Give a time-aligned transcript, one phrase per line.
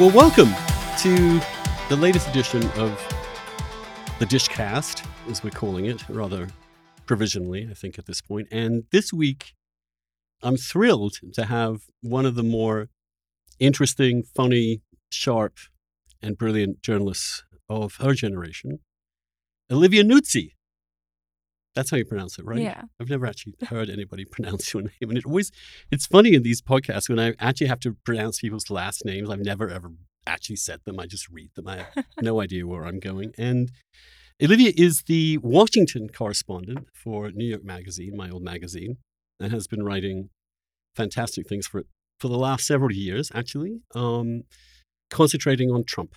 [0.00, 0.48] Well, welcome
[1.00, 1.40] to
[1.90, 2.98] the latest edition of
[4.18, 6.48] the Dishcast, as we're calling it, rather
[7.04, 8.48] provisionally, I think, at this point.
[8.50, 9.52] And this week,
[10.42, 12.88] I'm thrilled to have one of the more
[13.58, 15.58] interesting, funny, sharp,
[16.22, 18.78] and brilliant journalists of her generation,
[19.70, 20.52] Olivia Nuzzi.
[21.74, 22.60] That's how you pronounce it, right?
[22.60, 22.82] Yeah.
[23.00, 25.10] I've never actually heard anybody pronounce your name.
[25.10, 25.52] And it always,
[25.90, 29.30] it's funny in these podcasts when I actually have to pronounce people's last names.
[29.30, 29.92] I've never ever
[30.26, 30.98] actually said them.
[30.98, 31.68] I just read them.
[31.68, 33.32] I have no idea where I'm going.
[33.38, 33.70] And
[34.42, 38.96] Olivia is the Washington correspondent for New York Magazine, my old magazine,
[39.38, 40.30] and has been writing
[40.96, 41.86] fantastic things for it
[42.18, 44.42] for the last several years, actually, um,
[45.08, 46.16] concentrating on Trump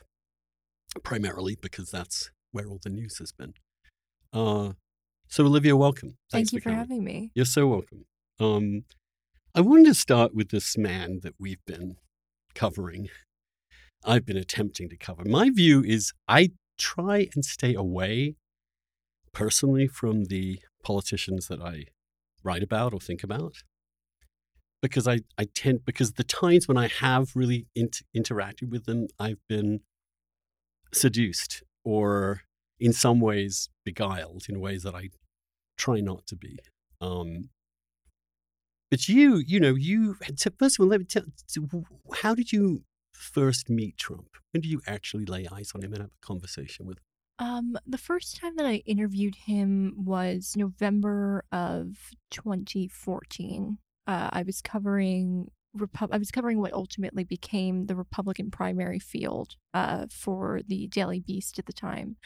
[1.02, 3.54] primarily because that's where all the news has been.
[4.32, 4.74] Uh,
[5.34, 6.10] so, Olivia, welcome.
[6.30, 6.78] Thanks Thank you for coming.
[6.78, 7.32] having me.
[7.34, 8.06] You're so welcome.
[8.40, 8.84] Um,
[9.56, 11.96] I wanted to start with this man that we've been
[12.54, 13.10] covering.
[14.06, 15.24] I've been attempting to cover.
[15.26, 18.36] My view is I try and stay away
[19.32, 21.86] personally from the politicians that I
[22.44, 23.56] write about or think about
[24.84, 29.08] because I, I tend because the times when I have really int- interacted with them,
[29.18, 29.80] I've been
[30.94, 32.42] seduced or
[32.80, 35.10] in some ways beguiled in ways that I
[35.84, 36.58] try not to be.
[37.02, 37.50] Um,
[38.90, 40.16] but you, you know, you.
[40.60, 41.24] First of all, let me tell.
[42.22, 44.28] How did you first meet Trump?
[44.52, 46.98] When did you actually lay eyes on him and have a conversation with?
[46.98, 47.04] him?
[47.40, 51.98] Um, the first time that I interviewed him was November of
[52.30, 53.78] 2014.
[54.06, 59.56] Uh, I was covering Repu- I was covering what ultimately became the Republican primary field
[59.74, 62.18] uh, for the Daily Beast at the time.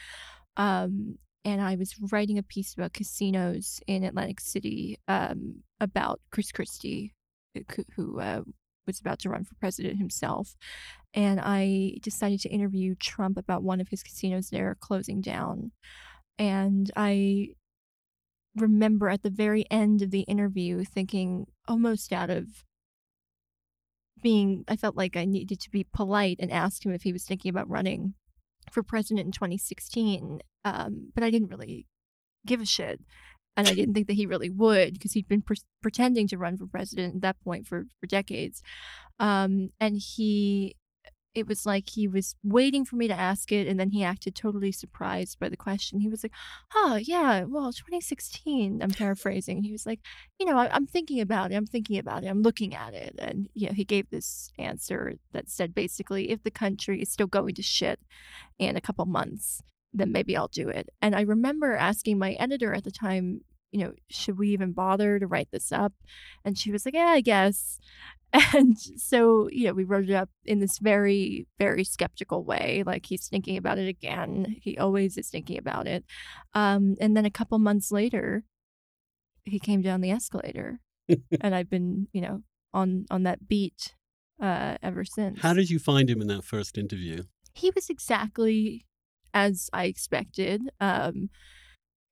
[0.58, 1.16] Um,
[1.48, 7.14] and I was writing a piece about casinos in Atlantic City um, about Chris Christie,
[7.54, 8.42] who, who uh,
[8.86, 10.56] was about to run for president himself.
[11.14, 15.72] And I decided to interview Trump about one of his casinos there closing down.
[16.38, 17.54] And I
[18.54, 22.44] remember at the very end of the interview thinking, almost out of
[24.22, 27.24] being, I felt like I needed to be polite and ask him if he was
[27.24, 28.12] thinking about running
[28.70, 30.40] for president in 2016.
[30.64, 31.86] Um, but I didn't really
[32.46, 33.00] give a shit.
[33.56, 36.56] And I didn't think that he really would because he'd been pre- pretending to run
[36.56, 38.62] for president at that point for, for decades.
[39.18, 40.76] Um, and he,
[41.34, 43.66] it was like he was waiting for me to ask it.
[43.66, 45.98] And then he acted totally surprised by the question.
[45.98, 46.32] He was like,
[46.74, 49.64] oh, yeah, well, 2016, I'm paraphrasing.
[49.64, 50.00] He was like,
[50.38, 51.56] you know, I, I'm thinking about it.
[51.56, 52.28] I'm thinking about it.
[52.28, 53.16] I'm looking at it.
[53.18, 57.26] And, you know, he gave this answer that said basically, if the country is still
[57.26, 57.98] going to shit
[58.56, 60.88] in a couple months, then maybe I'll do it.
[61.00, 63.40] And I remember asking my editor at the time,
[63.70, 65.92] you know, should we even bother to write this up?
[66.44, 67.78] And she was like, yeah, I guess.
[68.54, 72.82] And so, you know, we wrote it up in this very, very skeptical way.
[72.84, 74.56] Like he's thinking about it again.
[74.60, 76.04] He always is thinking about it.
[76.52, 78.44] Um, and then a couple months later,
[79.46, 80.80] he came down the escalator.
[81.40, 82.42] and I've been, you know,
[82.74, 83.94] on on that beat
[84.42, 85.40] uh, ever since.
[85.40, 87.22] How did you find him in that first interview?
[87.58, 88.86] he was exactly
[89.34, 90.62] as I expected.
[90.80, 91.30] Um,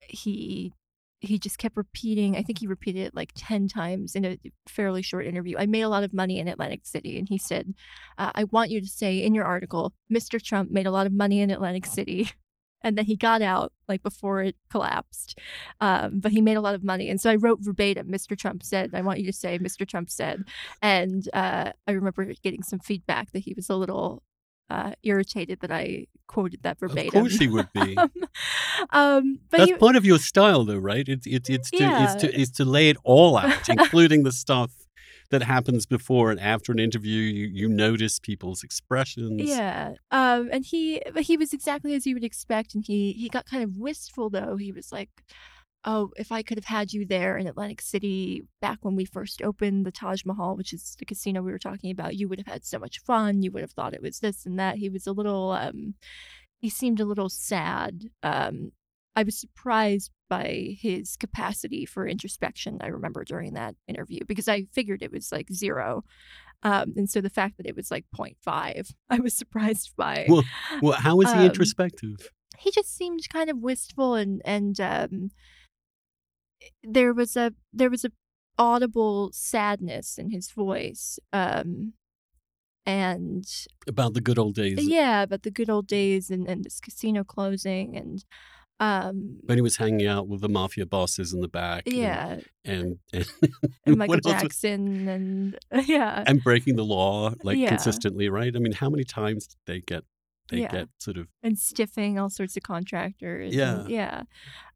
[0.00, 0.72] he
[1.20, 2.36] he just kept repeating.
[2.36, 4.38] I think he repeated it like ten times in a
[4.68, 5.56] fairly short interview.
[5.58, 7.74] I made a lot of money in Atlantic City, and he said,
[8.18, 10.42] uh, "I want you to say in your article, Mr.
[10.42, 12.30] Trump made a lot of money in Atlantic City."
[12.82, 15.40] And then he got out like before it collapsed,
[15.80, 17.08] um, but he made a lot of money.
[17.08, 18.38] And so I wrote verbatim, "Mr.
[18.38, 19.88] Trump said." I want you to say, "Mr.
[19.88, 20.44] Trump said,"
[20.82, 24.22] and uh, I remember getting some feedback that he was a little
[24.70, 27.06] uh, irritated that I quoted that verbatim.
[27.08, 27.96] Of course he would be.
[28.90, 31.08] um, but That's he, part of your style, though, right?
[31.08, 32.04] It's it's it's to Yeah.
[32.04, 34.72] it's to is to lay it all out, including the stuff
[35.30, 37.20] that happens before and after an interview.
[37.22, 39.42] You you notice people's expressions.
[39.42, 43.28] yeah, um, and he, but he was exactly as you would expect, and he he
[43.28, 44.56] got kind of wistful though.
[44.56, 45.10] He was like,
[45.86, 49.40] "Oh, if I could have had you there in Atlantic City back when we first
[49.40, 52.46] opened the Taj Mahal, which is the casino we were talking about, you would have
[52.46, 53.42] had so much fun.
[53.42, 55.94] You would have thought it was this and that." He was a little, um,
[56.58, 58.10] he seemed a little sad.
[58.22, 58.72] Um,
[59.14, 62.78] I was surprised by his capacity for introspection.
[62.82, 66.04] I remember during that interview because I figured it was like zero.
[66.62, 70.26] Um, and so the fact that it was like 0.5, I was surprised by.
[70.28, 70.42] Well,
[70.82, 72.30] well, how is he Um, introspective?
[72.58, 75.30] he just seemed kind of wistful and and um,
[76.82, 78.10] there was a there was a
[78.58, 81.18] audible sadness in his voice.
[81.32, 81.92] Um,
[82.84, 83.44] and
[83.88, 84.78] About the good old days.
[84.86, 88.24] yeah, about the good old days and, and this casino closing and
[88.78, 91.82] Um, when he was hanging out with the mafia bosses in the back.
[91.86, 93.26] yeah, And, and,
[93.86, 95.58] and Michael what else was- Jackson, and
[95.88, 97.70] yeah, and breaking the law like Yeah.
[97.70, 98.54] consistently, right?
[98.54, 100.04] I mean, how many times did they get
[100.48, 100.70] they Yeah.
[100.70, 103.52] get sort of and stiffing all sorts of contractors.
[103.54, 103.80] Yeah.
[103.80, 104.22] and- yeah.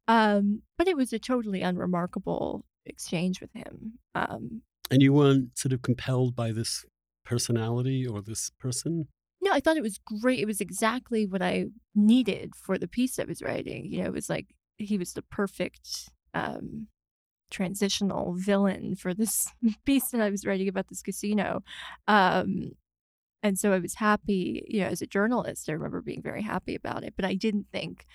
[0.07, 3.99] Um, but it was a totally unremarkable exchange with him.
[4.15, 6.83] Um, and you weren't sort of compelled by this
[7.23, 9.07] personality or this person?
[9.41, 10.39] no, I thought it was great.
[10.39, 11.65] It was exactly what I
[11.95, 13.91] needed for the piece I was writing.
[13.91, 16.87] You know, it was like he was the perfect um,
[17.49, 19.47] transitional villain for this
[19.85, 21.63] piece that I was writing about this casino.
[22.07, 22.73] Um,
[23.43, 26.75] and so I was happy, you know, as a journalist, I remember being very happy
[26.75, 27.15] about it.
[27.15, 28.05] But I didn't think,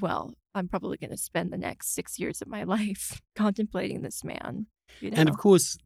[0.00, 4.24] well, I'm probably going to spend the next six years of my life contemplating this
[4.24, 4.66] man.
[5.00, 5.16] You know?
[5.18, 5.76] And of course,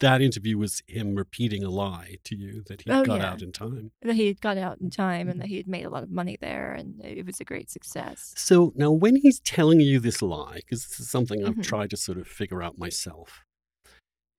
[0.00, 3.30] that interview was him repeating a lie to you that he Oh, got yeah.
[3.30, 3.92] out in time.
[4.02, 5.30] that he had got out in time Mm-hmm.
[5.30, 7.70] and that he had made a lot of money there and it was a great
[7.70, 8.34] success.
[8.36, 11.62] So now, when he's telling you this lie, because this is something I've Mhm.
[11.62, 13.44] tried to sort of figure out myself,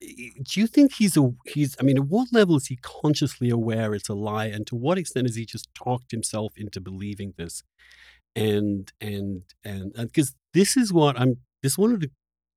[0.02, 1.76] do you think he's a he's?
[1.80, 4.98] I mean, at what level is he consciously aware it's a lie, and to what
[4.98, 7.64] extent has he just talked himself into believing this?
[8.36, 11.38] And and and because this is what I'm.
[11.64, 12.12] This is one of the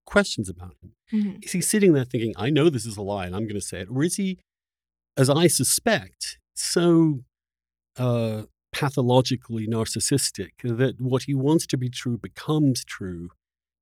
[0.07, 0.95] questions about him.
[1.13, 1.45] Mhm.
[1.45, 3.61] Is he sitting there thinking, "I know this is a lie, and I'm going to
[3.61, 4.39] say it," or is he,
[5.17, 7.25] as I suspect, so
[7.97, 13.31] uh, pathologically narcissistic that what he wants to be true becomes true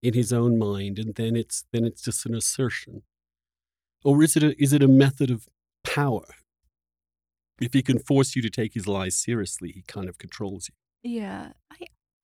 [0.03, 3.03] in his own mind, and then it's then it's just an assertion,
[4.05, 5.49] or is it a, is it a method of
[5.85, 6.27] power?
[7.61, 10.75] If he can force you to take his lies seriously, he kind of controls you.
[11.05, 11.77] Yeah, I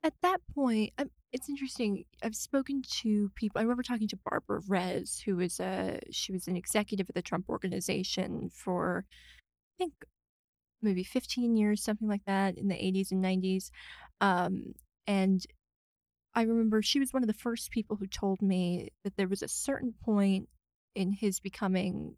[0.04, 2.04] at that point, i it's interesting.
[2.22, 3.58] I've spoken to people.
[3.58, 7.22] I remember talking to Barbara Res, who was a she was an executive at the
[7.22, 9.06] Trump Organization for,
[9.78, 9.94] I think,
[10.82, 13.70] maybe 15 years, something like that, in the 80s and 90s.
[14.20, 14.74] Um,
[15.06, 15.46] and
[16.34, 19.42] I remember she was one of the first people who told me that there was
[19.42, 20.48] a certain point
[20.96, 22.16] in his becoming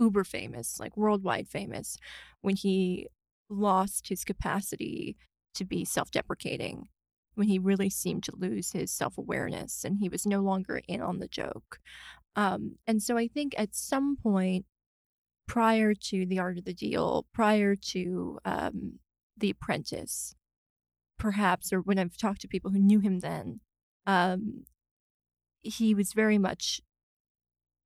[0.00, 1.98] uber famous, like worldwide famous,
[2.42, 3.08] when he
[3.50, 5.16] lost his capacity
[5.54, 6.88] to be self deprecating,
[7.34, 11.00] when he really seemed to lose his self awareness and he was no longer in
[11.00, 11.78] on the joke.
[12.36, 14.66] Um, and so I think at some point
[15.46, 18.98] prior to The Art of the Deal, prior to um,
[19.36, 20.34] The Apprentice,
[21.18, 23.60] perhaps, or when I've talked to people who knew him then,
[24.06, 24.64] um,
[25.62, 26.80] he was very much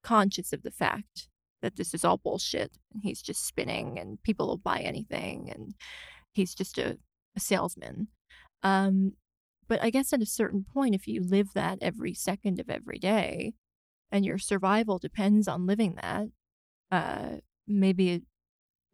[0.03, 1.29] conscious of the fact
[1.63, 5.75] that this is all bullshit and he's just spinning and people will buy anything and
[6.33, 6.99] he's just a,
[7.37, 8.09] a salesman.
[8.63, 9.13] Um,
[9.69, 12.99] but I guess at a certain point, if you live that every second of every
[12.99, 13.55] day
[14.11, 16.29] and your survival depends on living that,
[16.91, 17.37] uh,
[17.67, 18.23] maybe it,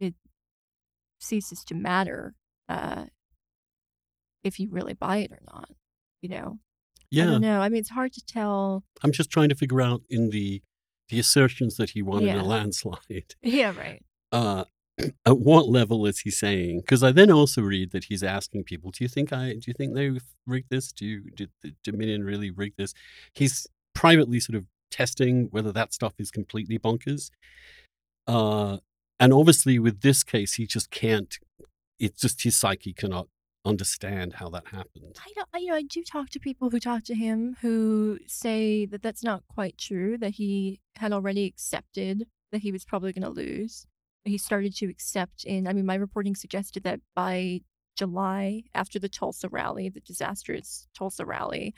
[0.01, 0.15] it
[1.21, 2.35] ceases to matter
[2.69, 3.05] uh,
[4.43, 5.71] if you really buy it or not.
[6.21, 6.59] You know, I
[7.11, 7.61] Yeah, don't know.
[7.61, 8.85] I mean, it's hard to tell.
[9.03, 10.63] I'm just trying to figure out in the
[11.09, 13.35] the assertions that he won in a landslide.
[13.43, 14.03] Yeah, right.
[14.31, 14.65] uh,
[15.27, 16.81] at what level is he saying?
[16.81, 19.53] Because I then also read that he's asking people, "Do you think I?
[19.55, 20.93] Do you think they rigged this?
[20.93, 22.95] Do you did the Dominion really rig this?"
[23.35, 27.31] He's privately sort of testing whether that stuff is completely bonkers.
[28.27, 28.79] Uh,
[29.19, 31.39] and obviously, with this case, he just can't.
[31.99, 33.29] It's just his psyche cannot
[33.65, 35.17] understand how that happened.
[35.21, 35.49] I don't.
[35.63, 39.23] You know, I do talk to people who talk to him who say that that's
[39.23, 40.19] not quite true.
[40.19, 43.87] That he had already accepted that he was probably going to lose.
[44.25, 45.67] He started to accept in.
[45.67, 47.63] I mean, my reporting suggested that by
[47.97, 51.75] July, after the Tulsa rally, the disastrous Tulsa rally,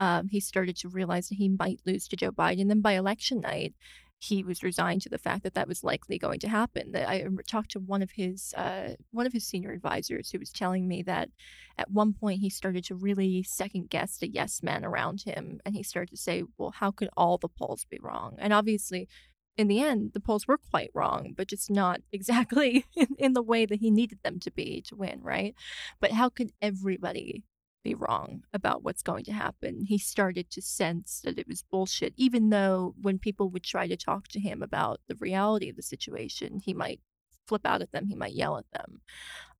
[0.00, 2.68] um, he started to realize that he might lose to Joe Biden.
[2.68, 3.74] Then by election night,
[4.18, 6.94] he was resigned to the fact that that was likely going to happen.
[6.96, 10.88] I talked to one of his uh, one of his senior advisors who was telling
[10.88, 11.28] me that
[11.76, 15.74] at one point he started to really second guess the yes men around him, and
[15.74, 19.08] he started to say, "Well, how could all the polls be wrong?" And obviously.
[19.56, 23.42] In the end, the polls were quite wrong, but just not exactly in, in the
[23.42, 25.54] way that he needed them to be to win, right?
[26.00, 27.44] But how could everybody
[27.84, 29.84] be wrong about what's going to happen.
[29.84, 33.96] He started to sense that it was bullshit, even though when people would try to
[33.96, 37.00] talk to him about the reality of the situation, he might
[37.46, 39.00] flip out at them, he might yell at them.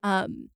[0.03, 0.49] Um,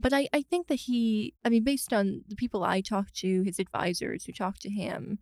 [0.00, 3.42] but I, I think that he, I mean, based on the people I talked to,
[3.42, 5.20] his advisors who talked to him,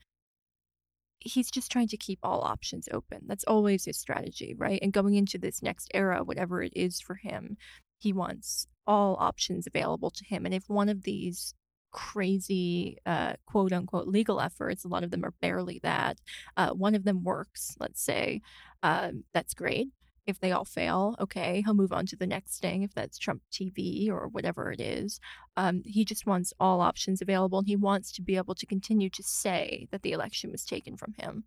[1.25, 3.21] he's just trying to keep all options open.
[3.27, 4.79] That's always his strategy, right?
[4.83, 7.57] And going into this next era, whatever it is for him,
[7.99, 10.45] he wants all options available to him.
[10.45, 11.55] And if one of these
[11.93, 16.19] crazy uh, quote unquote legal efforts, a lot of them are barely that,
[16.57, 18.41] uh, one of them works, let's say,
[18.83, 19.89] um, that's great.
[20.27, 23.43] If they all fail, okay, he'll move on to the next thing, if that's Trump
[23.51, 25.19] TV or whatever it is.
[25.57, 29.11] Um, he just wants all options available, and he wants to be able to continue
[29.11, 31.45] to say that the election was taken from him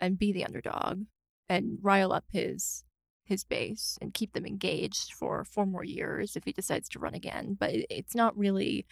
[0.00, 1.04] and be the underdog
[1.48, 2.84] and rile up his
[3.26, 7.14] his base and keep them engaged for four more years if he decides to run
[7.14, 7.56] again.
[7.58, 8.86] But it, it's not really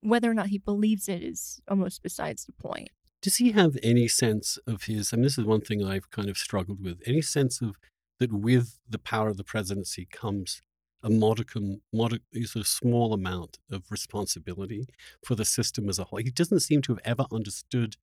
[0.00, 2.90] whether or not he believes it is almost besides the point.
[3.22, 5.12] Does he have any sense of his?
[5.12, 7.02] And this is one thing I've kind of struggled with.
[7.06, 7.74] Any sense of
[8.18, 10.62] that with the power of the presidency comes
[11.02, 14.88] a modicum, modic, sort of small amount of responsibility
[15.24, 16.18] for the system as a whole.
[16.18, 17.96] He doesn't seem to have ever understood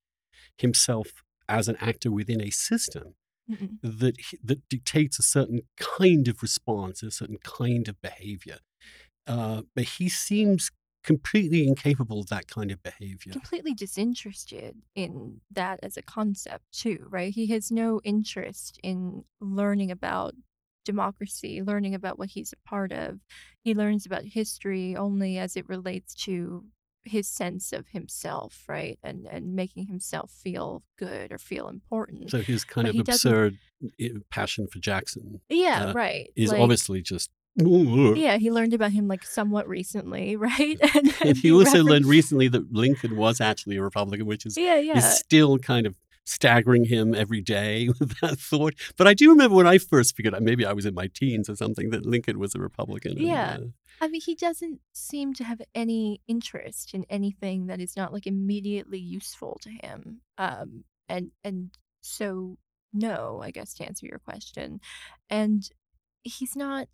[0.58, 3.16] himself as an actor within a system
[3.50, 3.78] Mm-mm.
[3.84, 8.60] that that dictates a certain kind of response, a certain kind of behavior.
[9.28, 10.72] Uh, but he seems
[11.04, 13.32] completely incapable of that kind of behavior.
[13.32, 17.34] Completely disinterested in that as a concept, too, right?
[17.34, 20.34] He has no interest in learning about
[20.86, 23.20] democracy, learning about what he's a part of.
[23.64, 26.66] He learns about history only as it relates to
[27.06, 28.98] his sense of himself, right?
[29.04, 32.32] And and making himself feel good or feel important.
[32.32, 33.58] So his kind But of absurd
[34.30, 36.30] passion for Jackson yeah, uh, right.
[36.36, 37.30] is like- obviously just.
[37.58, 40.80] And Yeah, he learned about him like somewhat recently, right?
[41.24, 44.98] And, he also learned recently that Lincoln was actually a Republican, which is Yeah, yeah.
[44.98, 45.96] is still kind of
[46.26, 48.74] staggering him every day with that thought.
[48.98, 51.50] But I do remember when I first figured out, maybe I was in my teens
[51.50, 53.14] or something, that Lincoln was a Republican.
[53.14, 53.58] and, Yeah.
[53.60, 53.66] uh,
[54.02, 58.26] I mean, he doesn't seem to have any interest in anything that is not like
[58.26, 60.22] immediately useful to him.
[60.38, 61.70] Um, and and
[62.02, 62.58] so
[62.92, 64.80] no, I guess to answer your question,
[65.30, 65.68] and
[66.24, 66.88] he's not.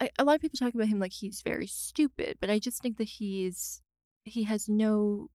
[0.00, 2.80] I, a lot of people talk about him like he's very stupid, but I just
[2.82, 3.82] think that he's
[4.24, 5.28] he has no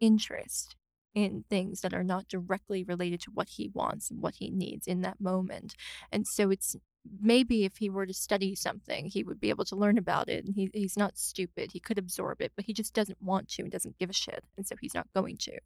[0.00, 0.76] interest
[1.14, 4.86] in things that are not directly related to what he wants and what he needs
[4.86, 5.74] in that moment.
[6.12, 6.76] And so it's
[7.20, 10.44] maybe if he were to study something, he would be able to learn about it.
[10.44, 11.72] And he, he's not stupid.
[11.72, 14.44] He could absorb it, but he just doesn't want to and doesn't give a shit.
[14.56, 15.58] And so he's not going to.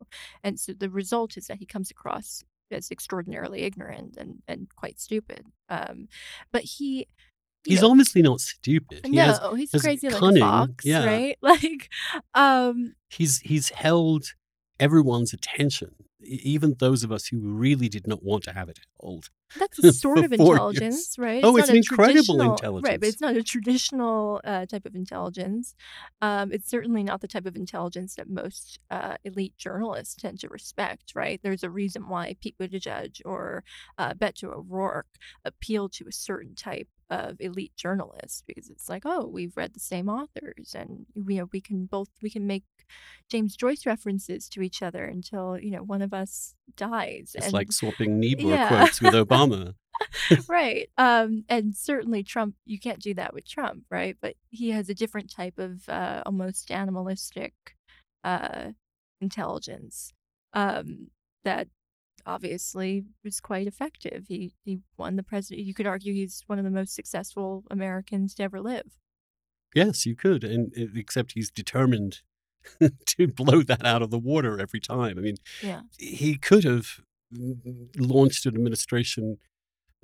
[0.42, 4.98] And so the result is that he comes across as extraordinarily ignorant and, and quite
[5.00, 5.46] stupid.
[5.68, 6.08] Um,
[6.50, 7.08] but he.
[7.64, 9.00] He's know, obviously not stupid.
[9.04, 11.04] He no, has, he's has crazy like a fox, yeah.
[11.04, 11.38] right?
[11.42, 11.90] Like,
[12.34, 14.34] um, he's he's held
[14.80, 19.28] everyone's attention, even those of us who really did not want to have it held.
[19.58, 20.52] That's a sort of four years.
[20.52, 21.44] intelligence, right?
[21.44, 24.94] Oh, it's not an incredible traditional- Right, but it's not a traditional uh, type of
[24.94, 25.74] intelligence.
[26.20, 30.48] Um, it's certainly not the type of intelligence that most uh, elite journalists tend to
[30.48, 31.40] respect, right?
[31.42, 33.64] There's a reason why Pete Buttigieg or
[33.98, 39.26] uh, Beto O'Rourke appeal to a certain type of elite journalists because it's like, oh,
[39.26, 42.64] we've read the same authors, and you know, we can both we can make
[43.28, 47.32] James Joyce references to each other until you know one of us dies.
[47.34, 48.68] It's and like swapping Niebuhr Yeah.
[48.68, 49.74] quotes with Obama.
[50.48, 50.88] right.
[50.96, 54.16] Um, and certainly Trump, you can't do that with Trump, right?
[54.20, 57.54] But he has a different type of uh, almost animalistic
[58.24, 58.70] uh,
[59.20, 60.12] intelligence
[60.54, 61.08] um,
[61.44, 61.68] that
[62.26, 64.26] obviously was quite effective.
[64.28, 65.66] He he won the president.
[65.66, 68.98] You could argue he's one of the most successful Americans to ever live.
[69.74, 72.20] Yes, you could, and uh, except he's determined
[73.06, 75.18] to blow that out of the water every time.
[75.18, 75.82] I mean, Yeah.
[75.98, 77.00] he could have
[77.96, 79.38] launched an administration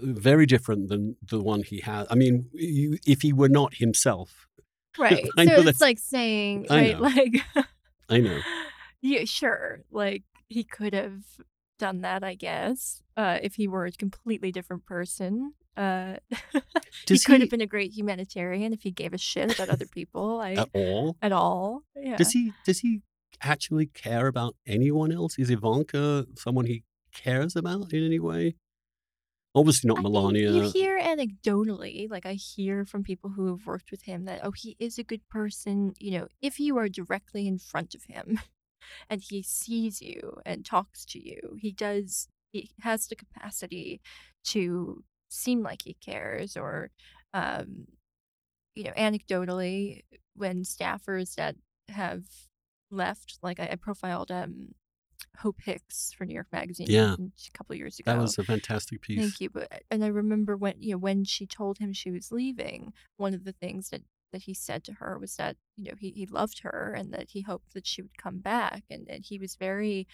[0.00, 2.06] very different than the one he had.
[2.10, 4.46] I mean, you, if he were not himself,
[4.98, 5.24] Right.
[5.36, 7.02] So it's like saying, I right, know.
[7.02, 7.66] like
[8.08, 8.40] I know.
[9.00, 9.84] Yeah, sure.
[9.92, 11.22] Like he could have
[11.78, 15.54] done that, I guess, uh, if he were a completely different person.
[15.76, 16.16] Uh,
[17.08, 19.86] he could he, have been a great humanitarian if he gave a shit about other
[19.86, 20.40] people.
[20.40, 21.16] I, at all?
[21.22, 21.82] at all.
[21.96, 22.16] Yeah.
[22.16, 22.52] Does he?
[22.66, 23.02] Does he
[23.42, 25.38] actually care about anyone else?
[25.38, 26.82] Is Ivanka someone he
[27.14, 28.56] cares about in any way?
[29.54, 30.52] Obviously not I Melania.
[30.52, 34.52] you hear anecdotally, like I hear from people who have worked with him that, oh,
[34.52, 35.94] he is a good person.
[35.98, 38.40] You know, if you are directly in front of him
[39.10, 44.00] and he sees you and talks to you, he does, he has the capacity
[44.44, 46.90] to seem like he cares or,
[47.34, 47.86] um,
[48.74, 50.02] you know, anecdotally,
[50.34, 51.56] when staffers that
[51.88, 52.22] have
[52.90, 54.74] left, like I, I profiled um,
[55.38, 57.14] Hope Hicks for New York Magazine Yeah.
[57.18, 58.12] a couple years ago.
[58.12, 59.20] that was a fantastic piece.
[59.20, 59.50] Thank you.
[59.50, 63.34] But and I remember when you know when she told him she was leaving, one
[63.34, 66.26] of the things that that he said to her was that you know he he
[66.26, 69.56] loved her and that he hoped that she would come back and and he was
[69.56, 70.06] very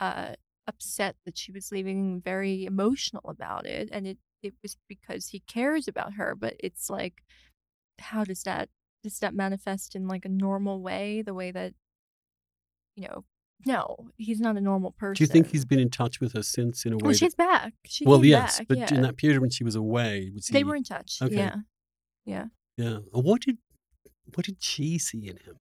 [0.00, 0.34] uh
[0.70, 5.40] upset that she was leaving, very emotional about it, and it it was because he
[5.40, 6.34] cares about her.
[6.34, 7.22] But it's like,
[7.98, 8.68] how does that
[9.02, 11.74] does that manifest in like a normal way, the way that
[12.96, 13.24] you know
[13.66, 15.18] no, he's not a normal person.
[15.18, 17.00] Do you think he's been in touch with her since in a way?
[17.02, 17.74] Well, that- she's back.
[17.84, 18.94] She well, came yes, back, but yeah.
[18.94, 20.52] in that period when she was away, was he?
[20.54, 21.18] they were in touch.
[21.20, 21.34] Okay.
[21.36, 21.56] Yeah.
[22.24, 22.44] Yeah.
[22.78, 23.58] And What did
[24.34, 25.56] what did she see in him?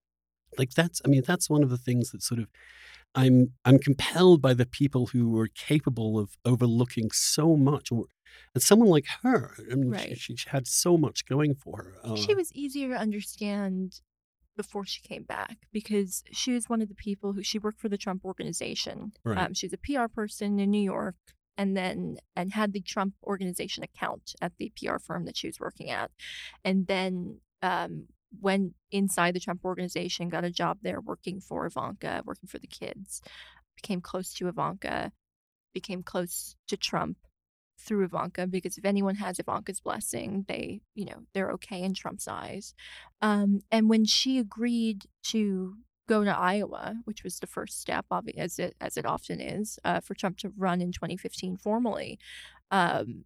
[0.58, 2.48] Like that's I mean that's one of the things that sort of
[3.16, 8.06] I'm I'm compelled by the people who were capable of overlooking so much or
[8.54, 9.56] and someone like her.
[9.72, 10.18] I mean Right.
[10.18, 11.96] she, she had so much going for her.
[12.04, 14.01] Uh, she was easier to understand
[14.56, 17.88] before she came back because she was one of the people who she worked for
[17.89, 19.13] the Trump organization.
[19.24, 19.38] Right.
[19.38, 21.16] Um, she was a PR person in New York
[21.60, 25.60] and then and had the Trump organization account at the PR firm that she was
[25.60, 26.10] working at.
[26.63, 28.08] And then um,
[28.42, 32.68] went inside the Trump organization, got a job there working for Ivanka, working for the
[32.68, 33.22] kids,
[33.75, 35.12] became close to Ivanka,
[35.74, 37.18] became close to Trump
[37.78, 42.30] through Ivanka because if anyone has Ivanka's blessing, they, you know, they're okay in Trump's
[42.30, 42.74] eyes.
[43.22, 45.75] Um, and when she agreed to
[46.10, 50.00] go to Iowa, which was the first step, as it as it often is, uh,
[50.01, 52.18] for Trump to run in 2015 formally,
[52.72, 53.25] um,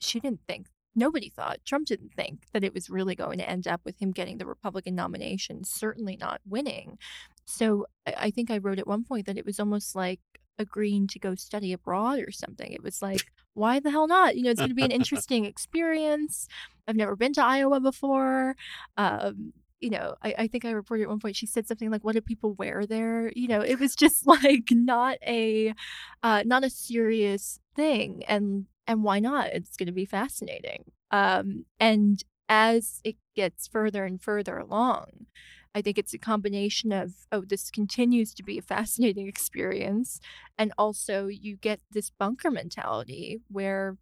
[0.00, 0.68] she didn't think.
[0.94, 4.12] Nobody thought Trump didn't think that it was really going to end up with him
[4.12, 6.98] getting the Republican nomination, certainly not winning.
[7.46, 10.20] So I, I think I wrote at one point that it was almost like
[10.58, 12.72] agreeing to go study abroad or something.
[12.72, 14.36] It was like, why the hell not?
[14.36, 16.48] You know, it's going to be an interesting experience.
[16.88, 18.56] I've never been to Iowa before.
[18.96, 22.04] Um, you know, I, I think I reported at one point she said something like,
[22.04, 25.74] "What do people wear there?" You know, it was just like not a,
[26.22, 29.48] uh, not a serious thing, and and why not?
[29.48, 30.84] It's going to be fascinating.
[31.10, 35.26] Um, and as it gets further and further along,
[35.74, 40.20] I think it's a combination of, oh, this continues to be a fascinating experience.
[40.58, 43.96] And also, you get this bunker mentality where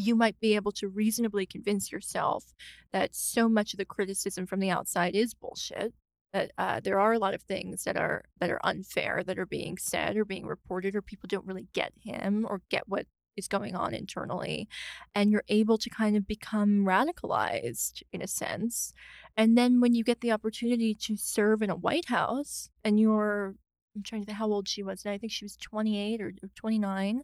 [0.00, 2.54] you might be able to reasonably convince yourself
[2.92, 5.94] that so much of the criticism from the outside is bullshit.
[6.32, 9.46] That uh, there are a lot of things that are that are unfair that are
[9.46, 13.48] being said or being reported, or people don't really get him or get what is
[13.48, 14.68] going on internally,
[15.14, 18.92] and you're able to kind of become radicalized in a sense.
[19.36, 23.54] And then when you get the opportunity to serve in a White House and you're,
[23.96, 26.32] I'm trying to think how old she was and I think she was 28 or,
[26.42, 27.22] or 29.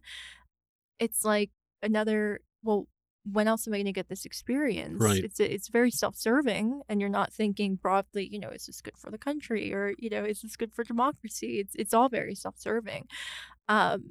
[0.99, 2.87] It's like another, well,
[3.23, 5.01] when else am I going to get this experience?
[5.01, 5.23] Right.
[5.23, 8.27] It's it's very self-serving, and you're not thinking broadly.
[8.29, 10.83] You know, is this good for the country, or you know, is this good for
[10.83, 11.59] democracy?
[11.59, 13.05] It's it's all very self-serving.
[13.69, 14.01] Um,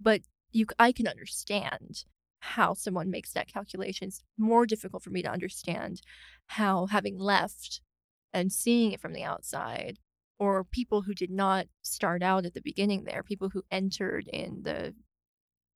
[0.00, 2.04] but you, I can understand
[2.40, 4.08] how someone makes that calculation.
[4.08, 6.00] It's more difficult for me to understand
[6.46, 7.82] how having left
[8.32, 9.98] and seeing it from the outside,
[10.38, 14.62] or people who did not start out at the beginning there, people who entered in
[14.62, 14.94] the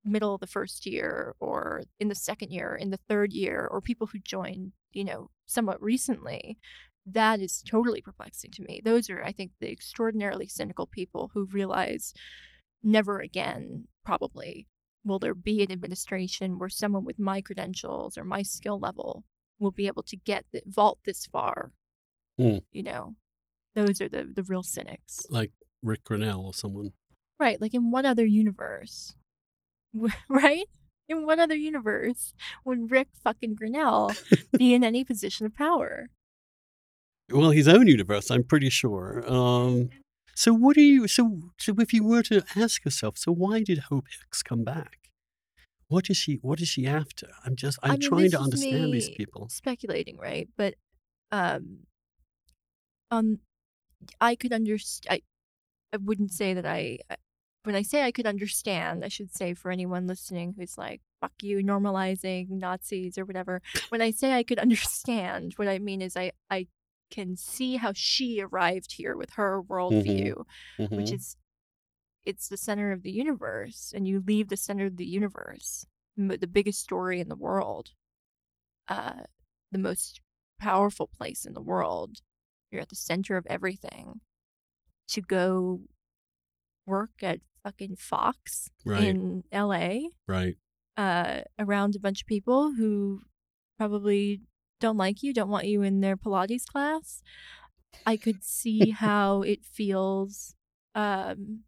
[0.05, 3.81] middle of the first year or in the second year, in the third year, or
[3.81, 6.59] people who joined, you know, somewhat recently,
[7.07, 8.81] that is totally perplexing to me.
[8.85, 12.13] Those are, I think, the extraordinarily cynical people who realize
[12.83, 14.67] never again, probably,
[15.05, 19.25] will there be an administration where someone with my credentials or my skill level
[19.59, 21.73] will be able to get the, vault this far.
[22.39, 22.59] Hmm.
[22.73, 23.15] You know,
[23.75, 26.93] those are the the real cynics, like Ric Grenell or someone.
[27.39, 27.61] right?
[27.61, 29.15] Like in what other universe,
[30.29, 30.67] right?
[31.09, 32.33] In what other universe
[32.65, 34.17] would Ric fucking Grenell
[34.57, 36.09] be in any position of power?
[37.31, 39.23] Well, his own universe, I'm pretty sure.
[39.31, 39.91] Um,
[40.35, 41.07] so what do you?
[41.09, 44.99] So, so if you were to ask yourself, so why did Hope Hicks come back?
[45.89, 46.39] What is she?
[46.43, 47.29] What is she after?
[47.45, 47.79] I'm just.
[47.83, 49.49] I'm I mean, trying to understand these people.
[49.49, 50.49] speculating, right?
[50.57, 50.75] But
[51.31, 51.81] um,
[53.11, 53.39] um,
[54.21, 55.21] I could understand.
[55.93, 56.99] I, I wouldn't say that I.
[57.65, 61.43] When I say I could understand, I should say for anyone listening who's like, "Fuck
[61.43, 63.63] you," normalizing Nazis or whatever.
[63.91, 66.69] When I say I could understand, what I mean is I I
[67.11, 70.45] can see how she arrived here with her worldview,
[70.91, 71.15] which Mhm.
[71.15, 71.37] is
[72.25, 76.47] it's the center of the universe, and you leave the center of the universe, the
[76.47, 77.93] biggest story in the world,
[78.89, 79.25] uh,
[79.73, 80.21] the most
[80.59, 82.21] powerful place in the world.
[82.71, 84.21] You're at the center of everything.
[85.09, 85.83] To go
[86.87, 89.05] work at fucking Fox Right.
[89.05, 90.57] in LA, Right.
[90.97, 93.23] uh, around a bunch of people who
[93.79, 94.41] probably
[94.81, 97.23] don't like you, don't want you in their Pilates class.
[98.07, 100.55] I could see how it feels
[100.95, 101.65] um,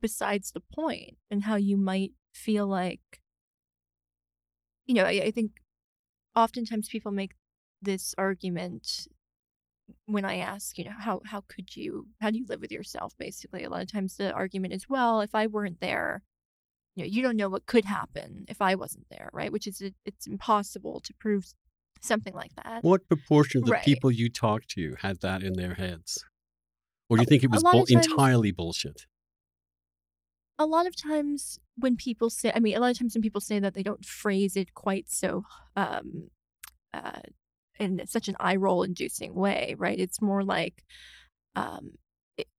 [0.00, 3.20] besides the point and how you might feel like,
[4.86, 5.52] you know, I, I think
[6.34, 7.32] oftentimes people make
[7.80, 9.06] this argument
[10.06, 13.14] when I ask, you know, how how could you how do you live with yourself
[13.18, 13.64] basically?
[13.64, 16.22] A lot of times the argument is, well, if I weren't there,
[16.96, 19.52] you know, you don't know what could happen if I wasn't there, right?
[19.52, 21.46] Which is it, it's impossible to prove
[22.00, 22.82] something like that.
[22.82, 23.84] What proportion of the Right.
[23.84, 26.24] people you talked to had that in their heads?
[27.08, 29.06] Or do you think it was of times- entirely bullshit?
[30.58, 33.40] a lot of times when people say i mean a lot of times when people
[33.40, 35.44] say that they don't phrase it quite so
[35.76, 36.30] um
[36.94, 37.20] uh
[37.78, 40.84] in such an eye roll inducing way right it's more like
[41.56, 41.92] um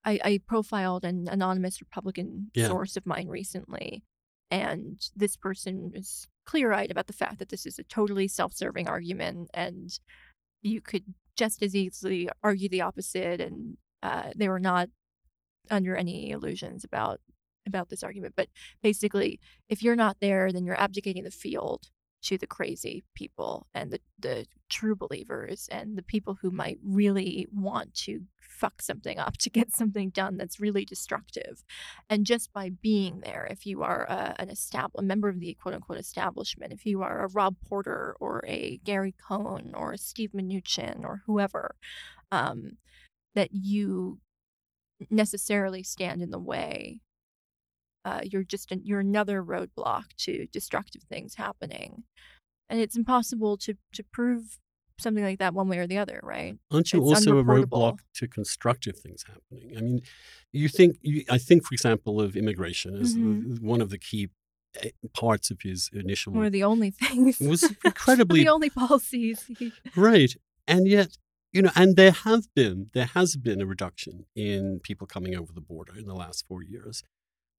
[0.05, 2.69] I, I profiled an anonymous republican Yeah.
[2.69, 4.03] source of mine recently
[4.51, 9.49] and this person is clear-eyed about the fact that this is a totally self-serving argument
[9.55, 9.91] and
[10.61, 11.05] you could
[11.37, 14.89] just as easily argue the opposite and uh, they were not
[15.71, 17.21] under any illusions about
[17.67, 18.49] about this argument but
[18.83, 21.89] basically if you're not there then you're abdicating the field
[22.23, 27.47] to the crazy people and the, the true believers and the people who might really
[27.53, 31.65] want to fuck something up to get something done that's really destructive.
[32.09, 35.55] And just by being there if you are a, an estab- a member of the
[35.55, 39.99] quote unquote establishment if you are a rob porter or a gary cohn or a
[39.99, 41.75] steve mnuchin or whoever
[42.31, 42.79] um,
[43.35, 44.19] that you
[45.11, 47.01] necessarily stand in the way
[48.05, 52.05] uh, you're just an, you're another roadblock to destructive things happening
[52.69, 54.59] and it's impossible to to prove
[55.01, 57.99] something like that one way or the other right Aren't you It's also a roadblock
[58.15, 59.77] to constructive things happening?
[59.77, 60.01] I mean,
[60.53, 63.61] you think, you, I think, for example, of immigration as Mhm.
[63.61, 64.29] one of the key
[64.83, 69.45] eh, parts of his initial one of the only things was incredibly the only policies
[69.59, 70.35] he- Right.
[70.69, 71.19] And yet,
[71.53, 75.53] you know, and there have been, there has been a reduction in people coming over
[75.53, 77.03] the border in the last four years.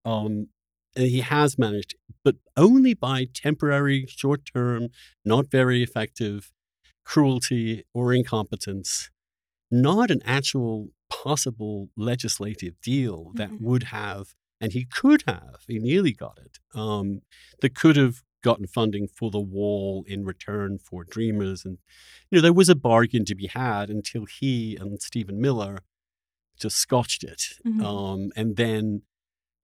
[0.05, 0.49] Um,
[0.95, 4.89] and he has managed, but only by temporary, short term,
[5.25, 6.51] not very effective
[7.05, 9.09] cruelty or incompetence,
[9.71, 13.61] not an actual possible legislative deal that Mhm.
[13.61, 17.21] would have, and he could have, he nearly got it, um,
[17.61, 21.65] that could have gotten funding for the wall in return for Dreamers.
[21.65, 21.77] And,
[22.31, 25.79] you know, there was a bargain to be had until he and Stephen Miller
[26.59, 27.43] just scotched it.
[27.65, 27.83] Mhm.
[27.83, 29.03] Um, and then,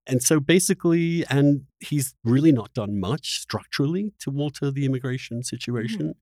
[0.09, 6.15] and so basically, and he's really not done much structurally to alter the immigration situation.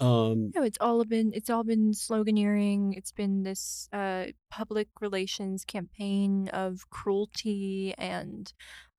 [0.00, 2.96] Um, No, it's all been it's all been sloganeering.
[2.96, 8.52] It's been this uh, public relations campaign of cruelty and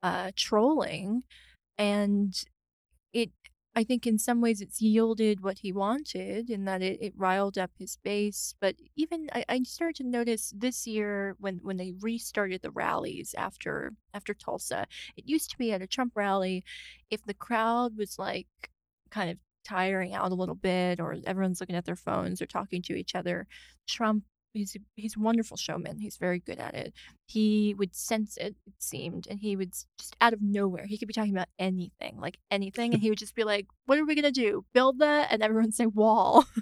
[0.03, 1.23] uh, trolling,
[1.77, 2.33] and.
[3.73, 7.57] I think in some ways it's yielded what he wanted in that it, it riled
[7.57, 8.53] up his base.
[8.59, 13.33] But even I, I started to notice this year when, when they restarted the rallies
[13.37, 16.65] after after Tulsa, it used to be at a Trump rally,
[17.09, 18.47] if the crowd was like
[19.09, 22.81] kind of tiring out a little bit or everyone's looking at their phones or talking
[22.81, 23.47] to each other
[23.87, 26.93] trump he's a, he's a wonderful showman he's very good at it.
[27.25, 31.07] He would sense it it seemed and he would just out of nowhere he could
[31.07, 34.15] be talking about anything like anything and he would just be like what are we
[34.15, 34.63] to do?
[34.73, 35.31] Build that?
[35.31, 36.45] And everyone say wall.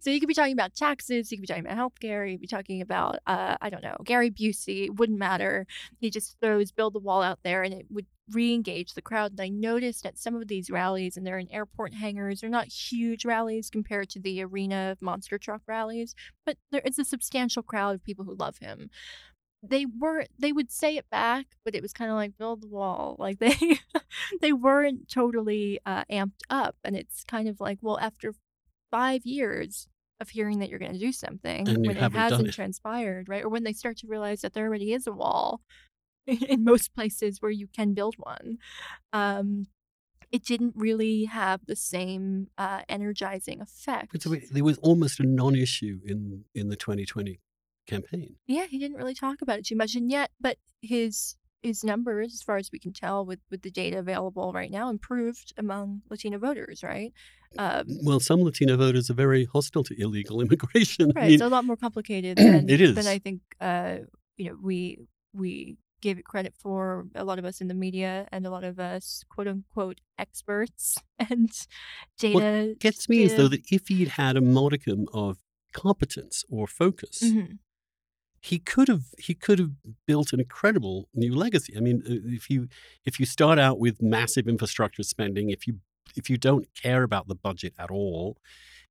[0.00, 2.46] So he could be talking about taxes he could be talking about healthcare he'd be
[2.46, 5.66] talking about uh, i don't know gary busey it wouldn't matter.
[5.98, 9.40] He just throws build the wall out there and it would re-engage the crowd and
[9.40, 13.24] i noticed at some of these rallies and they're in airport hangars they're not huge
[13.24, 16.14] rallies compared to the arena of monster truck rallies
[16.46, 18.88] but there is a substantial crowd of people who love him
[19.62, 22.68] they were they would say it back but it was kind of like build the
[22.68, 23.78] wall like they
[24.40, 28.34] they weren't totally uh, amped up and it's kind of like well after
[28.90, 29.88] five years
[30.20, 32.52] of hearing that you're going to do something And when it hasn't it.
[32.52, 35.60] transpired right or when they start to realize that there already is a wall
[36.52, 38.58] in most places where you can build one
[39.12, 39.66] um
[40.32, 45.20] it didn't really have the same uh, energizing effect but so it- there was almost
[45.20, 47.40] a non-issue in in the 2020
[47.86, 48.36] campaign.
[48.46, 52.32] yeah he didn't really talk about it too much and yet but his his numbers
[52.34, 56.00] as far as we can tell with with the data available right now improved among
[56.10, 57.12] latino voters right
[57.58, 61.12] um Well, some Latino voters are very hostile to illegal immigration.
[61.14, 62.94] I right mean, it's a lot more complicated than It is.
[62.96, 63.98] than i think uh
[64.38, 64.98] you know we
[65.32, 66.80] we give it credit for
[67.22, 70.84] a lot of us in the media and a lot of us quote unquote experts
[71.30, 71.50] and
[72.24, 75.32] data What gets me is though that if he'd had a modicum of
[75.84, 77.58] competence or focus, Mhm.
[78.50, 79.72] he could have he could have
[80.06, 81.72] built an incredible new legacy.
[81.76, 82.68] I mean, uh, if you
[83.08, 85.74] if you start out with massive infrastructure spending, if you
[86.20, 88.26] if you don't care about the budget at all,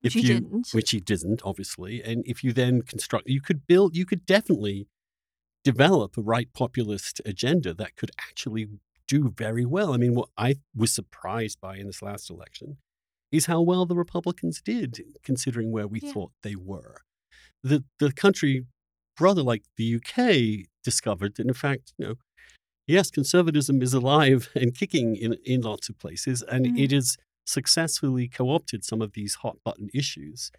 [0.02, 3.42] which if he you didn't which he didn't obviously, and if you then construct, you
[3.48, 4.88] could build, you could definitely
[5.64, 8.68] develop a right populist agenda that could actually
[9.08, 9.94] do very well.
[9.94, 12.78] I mean, what I was surprised by in this last election
[13.32, 16.14] is how well the Republicans did, considering where we Yeah.
[16.14, 16.98] thought they were.
[17.64, 18.66] The the country,
[19.20, 22.16] rather like the UK, discovered that in fact, you know,
[22.88, 26.74] yes, conservatism is alive and kicking in in lots of places, and Mhm.
[26.76, 30.52] it has successfully co-opted some of these hot button issues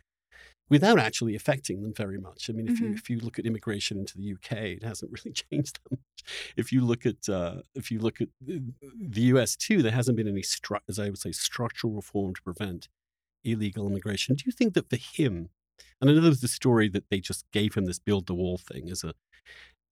[0.70, 2.48] without actually affecting them very much.
[2.48, 2.94] I mean, if you Mhm.
[2.98, 6.22] if you look at immigration into the UK, it hasn't really changed that much.
[6.57, 10.29] If you look at uh, if you look at the US too, there hasn't been
[10.29, 12.88] any stru- as I would say structural reform to prevent
[13.44, 14.37] illegal immigration.
[14.37, 15.50] Do you think that for him,
[16.00, 18.35] and I know there was the story that they just gave him this build the
[18.35, 19.14] wall thing as a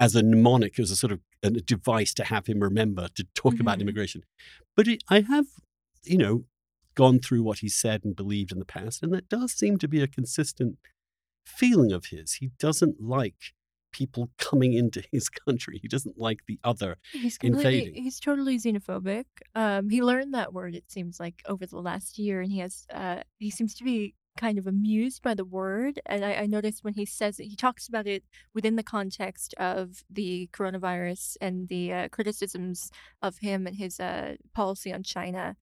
[0.01, 3.61] as a mnemonic, as a sort of a device to have him remember to talk
[3.61, 3.83] about Mhm.
[3.83, 4.25] immigration.
[4.77, 5.47] But it, I have,
[6.05, 6.45] you know,
[6.95, 9.89] gone through what he said and believed in the past, and that does seem to
[9.89, 10.77] be a consistent
[11.45, 12.35] feeling of his.
[12.35, 13.55] He doesn't like
[13.93, 15.79] people coming into his country.
[15.81, 16.97] He doesn't like the other.
[17.13, 17.95] He's invading.
[17.95, 19.25] he's totally xenophobic.
[19.55, 22.87] Um, he learned that word, it seems like, over the last year, and he has,
[22.93, 26.01] uh, he seems to be kind of amused by the word.
[26.07, 28.25] And I, I noticed when he says it, he talks about it
[28.55, 34.37] within the context of the coronavirus and the uh, criticisms of him and his uh,
[34.55, 35.57] policy on China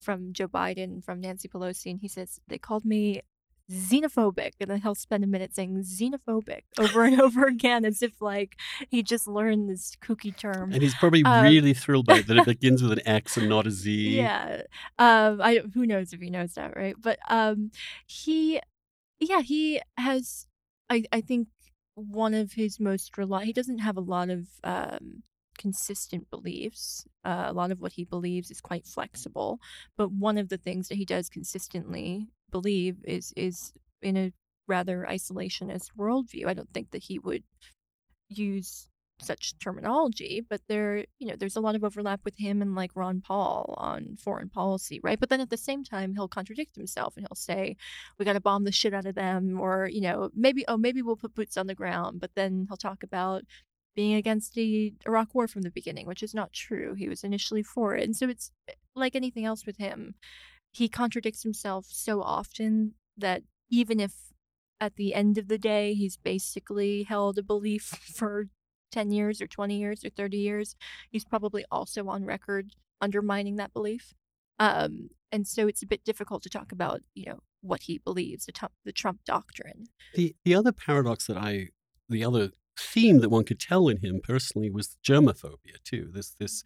[0.00, 1.90] from Joe Biden, from Nancy Pelosi.
[1.90, 3.22] And he says, they called me
[3.70, 8.12] xenophobic and then he'll spend a minute saying xenophobic over and over again as if
[8.20, 8.56] like
[8.88, 12.38] he just learned this kooky term And he's probably Um, really thrilled by it that
[12.38, 14.16] it begins with an X and not a Z.
[14.16, 14.62] yeah
[14.98, 17.70] um i who knows if he knows that right but um
[18.06, 18.58] he
[19.20, 20.46] yeah he has
[20.88, 21.48] i i think
[21.94, 25.22] one of his most rely he doesn't have a lot of um
[25.58, 29.58] consistent beliefs uh, a lot of what he believes is quite flexible
[29.96, 34.32] but one of the things that he does consistently believe is is in a
[34.66, 37.42] rather isolationist worldview i don't think that he would
[38.28, 38.88] use
[39.20, 42.90] such terminology, but there, you know, there's a lot of overlap with him and like
[42.94, 45.18] Ron Paul on foreign policy, right?
[45.18, 47.76] But then at the same time, he'll contradict himself and he'll say,
[48.18, 51.02] "We got to bomb the shit out of them," or you know, maybe oh maybe
[51.02, 52.20] we'll put boots on the ground.
[52.20, 53.42] But then he'll talk about
[53.98, 56.94] being against the Iraq War from the beginning, which is not true.
[56.94, 60.14] He was initially for it, and so it's eh, like anything else with him.
[60.70, 64.12] He contradicts himself so often that even if
[64.80, 67.82] at the end of the day he's basically held a belief
[68.14, 68.46] for
[68.92, 70.76] 10 years or 20 years or 30 years,
[71.10, 74.14] he's probably also on record undermining that belief.
[74.60, 78.46] Um, and so it's a bit difficult to talk about, you know, what he believes,
[78.46, 79.86] the, Trump- the Trump doctrine.
[80.14, 81.70] The the other paradox that I,
[82.08, 86.10] the other theme that one could tell in him personally was germophobia too.
[86.12, 86.64] This this,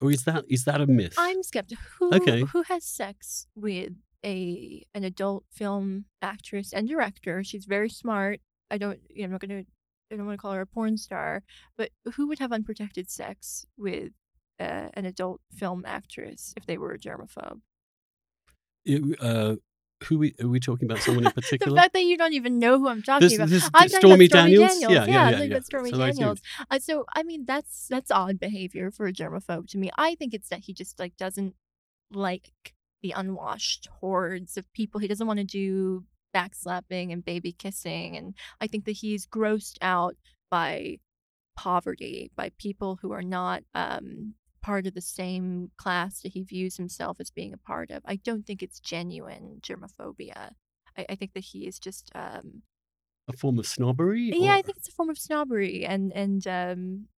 [0.00, 1.14] or is that is that a myth?
[1.18, 1.82] I'm skeptical.
[1.98, 2.40] Who Okay.
[2.44, 3.92] who has sex with
[4.24, 7.42] a an adult film actress and director?
[7.44, 8.40] She's very smart.
[8.70, 9.00] I don't.
[9.10, 9.64] You know, I'm not gonna.
[10.10, 11.42] I don't want to call her a porn star,
[11.76, 14.12] but who would have unprotected sex with
[14.60, 17.60] uh, an adult film actress if they were a germaphobe?
[18.84, 19.56] It- uh,
[20.04, 21.02] who we, are we talking about?
[21.02, 21.74] Someone in particular?
[21.74, 23.48] the fact that you don't even know who I'm talking This, about.
[23.48, 24.70] this I'm talking Stormy about Stormy Daniels.
[24.72, 24.92] Daniels.
[24.92, 25.56] Yeah, yeah, I'm yeah.
[25.56, 25.60] yeah.
[25.60, 26.42] Stormy So I Daniels.
[26.70, 29.90] Uh, so I mean, that's that's odd behavior for a germaphobe to me.
[29.96, 31.54] I think it's that he just like doesn't
[32.12, 32.50] like
[33.02, 35.00] the unwashed hordes of people.
[35.00, 39.78] He doesn't want to do backslapping and baby kissing, and I think that he's grossed
[39.82, 40.16] out
[40.50, 40.98] by
[41.56, 46.76] poverty, by people who are not um, part of the same class that he views
[46.76, 48.02] himself as being a part of.
[48.06, 50.52] I don't think it's genuine germophobia.
[50.96, 52.62] I, I think that he is just um,
[53.28, 54.30] a form of snobbery.
[54.34, 57.08] yeah, or- I think it's a form of snobbery and and um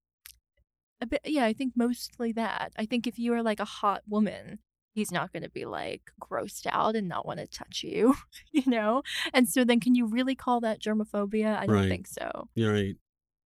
[1.01, 2.73] a bit yeah, I think mostly that.
[2.79, 4.61] I think if you are like a hot woman,
[4.95, 8.15] he's not going to be like grossed out and not want to touch you,
[8.53, 9.03] you know?
[9.33, 11.57] And so then can you really call that germophobia?
[11.59, 12.49] I don't think so.
[12.55, 12.95] You're right.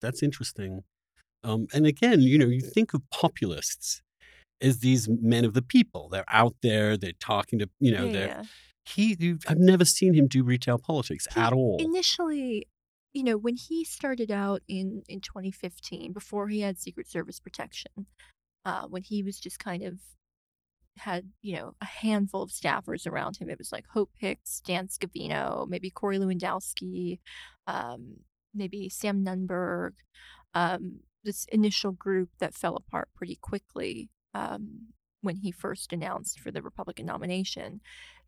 [0.01, 0.83] That's interesting.
[1.43, 4.01] Um, and again, you know, you think of populists
[4.61, 6.09] as these men of the people.
[6.09, 6.97] They're out there.
[6.97, 8.43] They're talking to, you know, yeah, they're yeah.
[8.85, 9.15] he.
[9.19, 11.77] you- I've never seen him do retail politics He- at all.
[11.79, 12.67] Initially,
[13.13, 18.07] you know, when he started out in in 2015 before he had Secret Service protection,
[18.65, 19.99] uh when he was just kind of
[20.97, 23.49] had you know a handful of staffers around him.
[23.49, 27.19] It was like Hope Hicks, Dan Scavino, maybe Corey Lewandowski,
[27.67, 28.17] um,
[28.53, 29.91] maybe Sam Nunberg.
[30.53, 34.87] Um, this initial group that fell apart pretty quickly um,
[35.21, 37.81] when he first announced for the Republican nomination.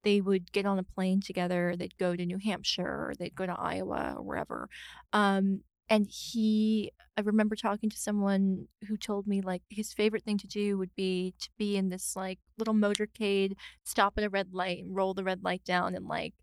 [0.03, 1.75] They would get on a plane together.
[1.77, 4.67] They'd go to New Hampshire, or they'd go to Iowa, or wherever.
[5.13, 10.37] Um, and he i remember talking to someone who told me like his favorite thing
[10.37, 14.53] to do would be to be in this like little motorcade stop at a red
[14.53, 16.33] light and roll the red light down and like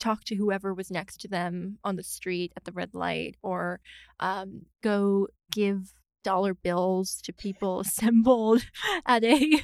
[0.00, 3.80] talk to whoever was next to them on the street at the red light or
[4.18, 8.66] um, go give dollar bills to people assembled
[9.06, 9.60] at a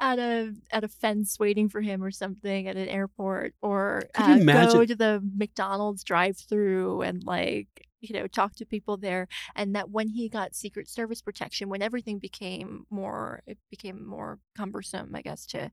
[0.00, 4.38] at a at a fence waiting for him or something at an airport or uh,
[4.72, 7.68] go to the McDonald's drive through and like
[8.00, 9.28] you know talk to people there.
[9.54, 14.38] And that when he got secret service protection when everything became more it became more
[14.56, 15.70] cumbersome i guess to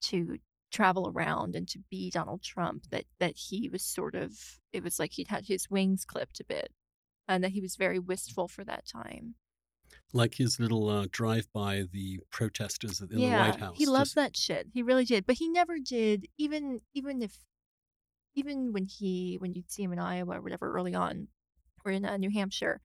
[0.00, 0.38] to
[0.70, 4.32] travel around and to be Donald Trump that that he was sort of
[4.72, 6.72] it was like he'd had his wings clipped a bit
[7.26, 9.34] and that he was very wistful for that time.
[10.12, 13.76] Like his little uh, drive by the protesters in yeah, the White House.
[13.76, 14.68] he loved just- that shit.
[14.72, 15.26] He really did.
[15.26, 17.38] But he never did even even if
[18.34, 21.28] even when he when you'd see him in Iowa or whatever early on
[21.84, 22.80] or in uh, New Hampshire,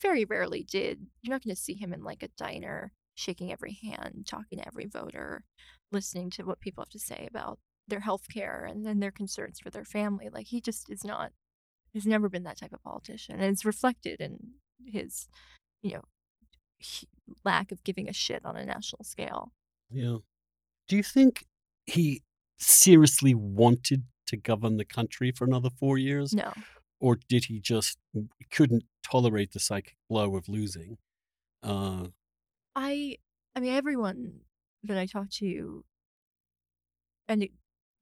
[0.00, 1.06] very rarely did.
[1.22, 4.66] You're not going to see him in like a diner shaking every hand, talking to
[4.66, 5.44] every voter,
[5.92, 9.60] listening to what people have to say about their health care and then their concerns
[9.60, 10.28] for their family.
[10.32, 11.32] Like he just is not
[11.94, 13.36] has never been that type of politician.
[13.36, 14.38] And it's reflected in
[14.84, 15.28] his,
[15.82, 16.02] you know,
[17.44, 19.52] lack of giving a shit on a national scale.
[19.90, 20.18] Yeah.
[20.88, 21.44] Do you think
[21.86, 22.22] he
[22.58, 26.34] seriously wanted to govern the country for another four years?
[26.34, 26.52] No.
[27.00, 27.98] Or did he just
[28.50, 30.96] couldn't tolerate the psychic blow of losing?
[31.62, 32.08] Uh,
[32.76, 33.18] I
[33.54, 34.40] I mean everyone
[34.84, 35.84] that I talk to
[37.28, 37.48] and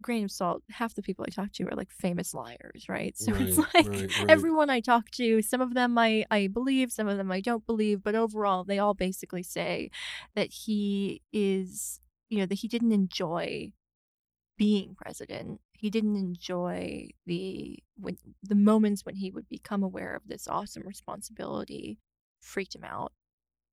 [0.02, 3.14] grain of salt, half the people I talk to are like famous liars, right?
[3.18, 4.28] So it's like right, right.
[4.28, 7.66] everyone I talk to, some of them I, I believe, some of them I don't
[7.66, 9.90] believe, but overall they all basically say
[10.34, 13.70] that he is you know, that he didn't enjoy
[14.56, 15.60] being president.
[15.72, 20.84] He didn't enjoy the when the moments when he would become aware of this awesome
[20.86, 21.98] responsibility
[22.40, 23.12] freaked him out.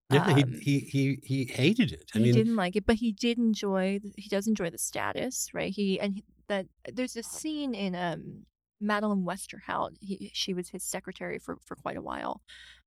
[0.10, 2.12] Yeah, Um, he, he he he hated it.
[2.16, 4.00] I he mean, didn't like it, but he did enjoy.
[4.18, 5.72] He does enjoy the status, right?
[5.72, 8.46] He and he, that there's a scene in um
[8.82, 9.96] Madeleine Westerhout.
[10.02, 12.42] He, she was his secretary for for quite a while.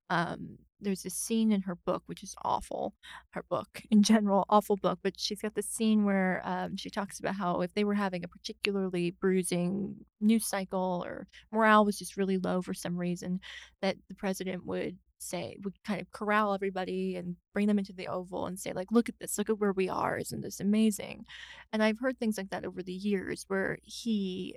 [0.09, 2.95] Um, there's a scene in her book which is awful.
[3.31, 4.99] Her book in general, awful book.
[5.03, 8.23] But she's got this scene where um, she talks about how if they were having
[8.25, 13.39] a particularly bruising news cycle or morale was just really low for some reason,
[13.81, 18.07] that the president would say would kind of corral everybody and bring them into the
[18.07, 21.25] oval and say like look at this look at where we are isn't this amazing?
[21.71, 24.55] And i've heard things like that over the years where he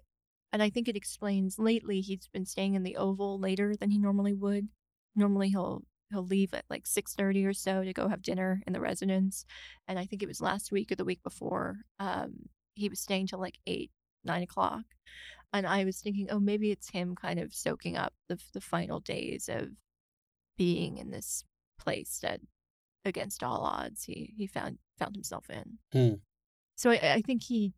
[0.52, 3.98] and i think it explains lately he's been staying in the oval later than he
[3.98, 4.68] normally would.
[5.14, 8.81] Normally he'll he'll leave at like 6.30 or so to go have dinner in the
[8.81, 9.44] residence
[9.88, 12.35] and i think it was last week or the week before um,
[12.74, 13.90] he was staying till like 8
[14.24, 14.85] 9 o'clock
[15.52, 19.00] and i was thinking oh maybe it's him kind of soaking up the, the final
[19.00, 19.68] days of
[20.56, 21.44] being in this
[21.78, 22.40] place that
[23.04, 26.14] against all odds he he found found himself in Hmm.
[26.76, 27.74] so I, I think he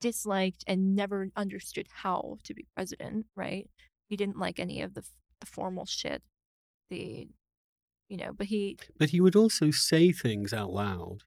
[0.00, 3.68] disliked and never understood how to be president right
[4.08, 5.04] he didn't like any of the,
[5.40, 6.22] the formal shit
[6.90, 7.28] the
[8.08, 11.24] you know but he but he would also say things out loud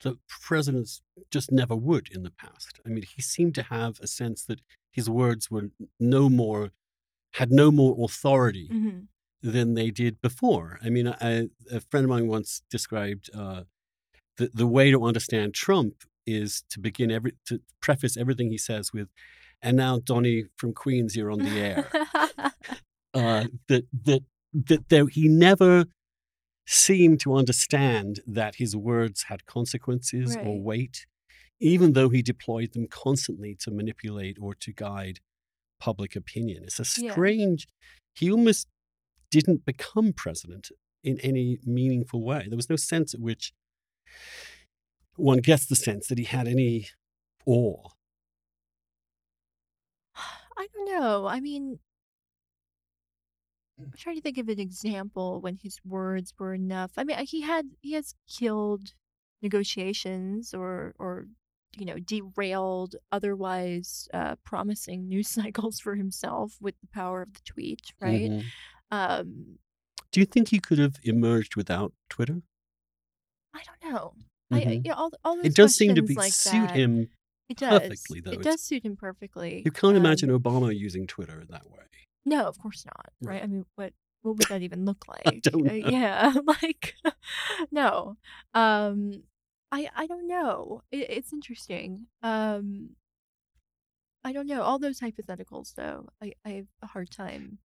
[0.00, 2.80] that presidents just never would in the past.
[2.84, 4.60] I mean, he seemed to have a sense that
[4.92, 6.72] his words were no more
[7.34, 9.08] had no more authority mhm,
[9.44, 10.78] than they did before.
[10.82, 13.64] I mean, I, a friend of mine once described uh,
[14.38, 18.92] the the way to understand Trump is to begin every to preface everything he says
[18.92, 19.08] with,
[19.60, 21.90] "And now, Donnie from Queens, you're on the air."
[23.14, 25.84] uh, that that that though he never
[26.66, 31.04] seemed to understand that his words had consequences or weight,
[31.60, 35.20] even though he deployed them constantly to manipulate or to guide
[35.78, 36.64] public opinion.
[36.64, 37.12] It's a Yeah.
[37.12, 37.66] strange.
[38.14, 38.68] He almost
[39.40, 40.70] didn't become president
[41.02, 42.46] in any meaningful way.
[42.48, 43.52] There was no sense at which
[45.16, 46.88] one gets the sense that he had any
[47.46, 47.88] awe.
[50.56, 51.26] I don't know.
[51.26, 51.78] I mean,
[53.78, 56.92] I'm trying to think of an example when his words were enough.
[56.96, 58.94] I mean, he had he has killed
[59.42, 61.26] negotiations or or
[61.76, 67.40] you know derailed otherwise uh, promising news cycles for himself with the power of the
[67.44, 68.32] tweet, right?
[68.32, 68.52] Mhm.
[68.94, 69.58] Um,
[70.12, 72.42] Do you think he could have emerged without Twitter?
[73.54, 74.14] I don't know.
[74.52, 76.76] I, I you know, all all those It does seem to be like suit that,
[76.76, 77.08] him
[77.48, 77.80] It does.
[77.80, 78.32] perfectly, though.
[78.32, 79.62] It does suit him perfectly.
[79.64, 81.80] You can't Um, imagine Obama using Twitter in that way.
[82.24, 83.10] No, of course not.
[83.22, 83.42] Right?
[83.42, 85.46] I mean, what what would that even look like?
[85.52, 86.94] Uh, yeah, like
[87.70, 88.16] no.
[88.54, 89.22] Um,
[89.72, 90.82] I I don't know.
[90.90, 92.06] It, it's interesting.
[92.22, 92.90] Um,
[94.24, 94.62] I don't know.
[94.62, 97.58] All those hypotheticals, though, I I have a hard time.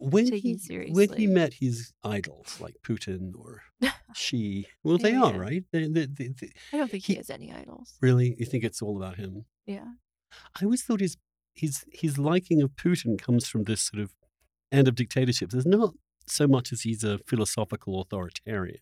[0.00, 0.56] When he,
[0.92, 3.62] when he met his idols like Putin or
[4.14, 5.64] Xi, well, they Yeah, are right.
[5.72, 6.32] They, they, they,
[6.72, 7.94] I don't think he, He- has any idols.
[8.00, 9.44] really, you think it's all about him?
[9.66, 9.84] Yeah.
[10.60, 11.16] I always thought his
[11.54, 14.12] his his liking of Putin comes from this sort of
[14.70, 15.50] end of dictatorship.
[15.50, 15.94] There's not
[16.26, 18.78] so much as he's a philosophical authoritarian.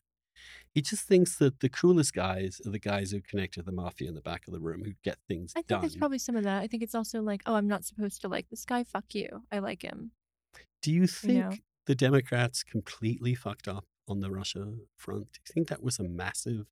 [0.71, 4.09] He just thinks that the coolest guys are the guys who connect to the mafia
[4.09, 5.81] in the back of the room who get things I think done.
[5.81, 6.61] there's probably some of that.
[6.63, 8.85] I think it's also like, oh, I'm not supposed to like this guy.
[8.85, 9.45] Fuck you.
[9.51, 10.11] I like him.
[10.87, 11.57] Do you think know?
[11.87, 15.33] the Democrats completely fucked up on the Russia front?
[15.33, 16.67] Do you think that was a massive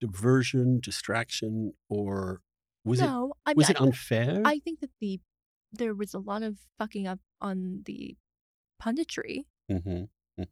[0.00, 2.42] diversion, distraction, or
[2.84, 4.42] Was it no, I mean, was it I- unfair?
[4.44, 5.20] I think that the
[5.72, 8.16] there was a lot of fucking up on the
[8.82, 10.04] punditry, hmm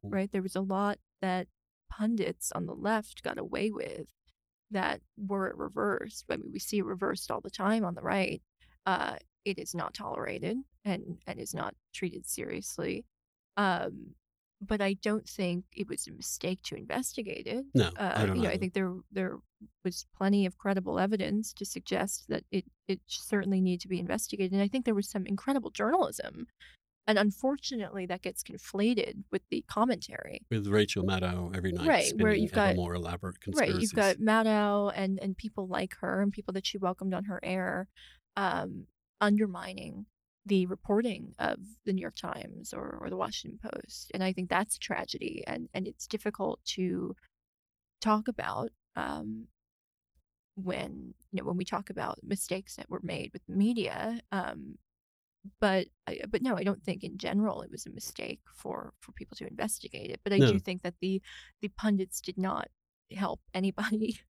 [0.05, 0.31] right?
[0.31, 1.49] There was a lot that
[1.91, 4.07] pundits on the left got away with
[4.71, 6.25] that were reversed.
[6.31, 8.43] I mean, we see it reversed all the time on the right.
[8.87, 13.05] Uh, it is not tolerated and and is not treated seriously.
[13.57, 14.15] Um,
[14.65, 17.65] but I don't think it was a mistake to investigate it.
[17.75, 18.49] No, Uh, I don't you know.
[18.49, 19.39] know, I think there there
[19.85, 24.53] was plenty of credible evidence to suggest that it it certainly needed to be investigated.
[24.53, 26.47] And I think there was some incredible journalism,
[27.09, 30.43] and unfortunately, that gets conflated with the commentary.
[30.51, 33.75] with Rachel Maddow every night Right, where you've got- more elaborate conspiracies.
[33.75, 37.25] Right, you've got Maddow and and people like her and people that she welcomed on
[37.25, 37.89] her air,
[38.37, 38.87] um,
[39.23, 40.07] undermining
[40.47, 44.51] the reporting of the New York Times or, or the Washington Post, and I think
[44.51, 47.17] that's a tragedy, and and it's difficult to
[48.03, 49.49] talk about um,
[50.57, 54.21] when you know when we talk about mistakes that were made with the media.
[54.33, 54.79] Um,
[55.61, 59.13] but I, but no, I don't think in general it was a mistake for for
[59.13, 60.21] people to investigate it.
[60.25, 60.53] But I No.
[60.53, 61.23] do think that the
[61.63, 62.69] the pundits did not
[63.13, 64.21] help anybody.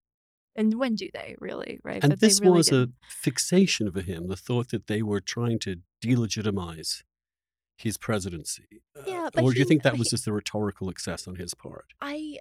[0.56, 2.04] And when do they really, right?
[2.04, 2.96] and But this really was didn't.
[3.08, 7.04] a fixation for him, the thought that they were trying to delegitimize
[7.78, 8.82] his presidency.
[8.98, 11.36] Uh, Yeah, but or do you he- think that was just a rhetorical excess on
[11.36, 11.94] his part?
[12.02, 12.38] I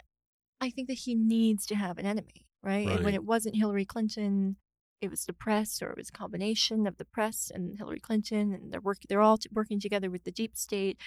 [0.60, 2.86] I think that he needs to have an enemy, right?
[2.86, 4.56] And when it wasn't Hillary Clinton,
[5.00, 8.52] it was the press, or it was a combination of the press and Hillary Clinton,
[8.52, 10.98] and they're work they're all t- working together with the deep state.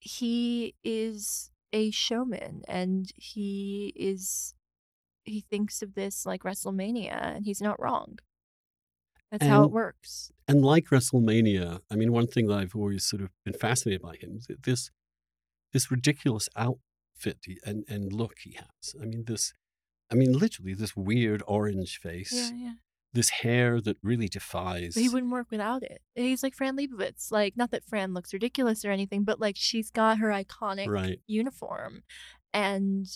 [0.00, 4.54] He is a showman, and he is
[5.26, 8.18] he thinks of this like WrestleMania, and he's not wrong.
[9.30, 10.30] That's how it works.
[10.46, 14.14] And like WrestleMania, I mean, one thing that I've always sort of been fascinated by
[14.16, 14.90] him is this
[15.72, 18.94] this ridiculous outfit and and look he has.
[19.00, 19.52] I mean, this,
[20.10, 22.72] I mean, literally this weird orange face, Yeah, yeah.
[23.12, 24.94] this hair that really defies.
[24.94, 26.02] But he wouldn't work without it.
[26.14, 27.32] He's like Fran Lebowitz.
[27.32, 31.18] Like, not that Fran looks ridiculous or anything, but like she's got her iconic Right.
[31.26, 32.04] uniform.
[32.54, 33.06] And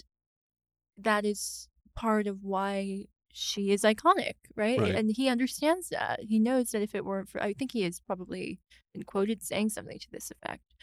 [0.99, 4.78] that is part of why she is iconic, right?
[4.80, 4.95] Right.
[4.95, 6.20] And he understands that.
[6.22, 8.59] He knows that if it weren't for, I think he has probably
[8.93, 10.74] been quoted saying something to this effect.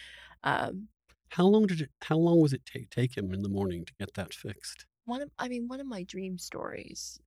[0.44, 0.88] Um,
[1.30, 1.90] How long did it?
[2.04, 4.86] How long was it take take him in the morning to get that fixed?
[5.06, 7.20] one of, I mean, one of my dream stories,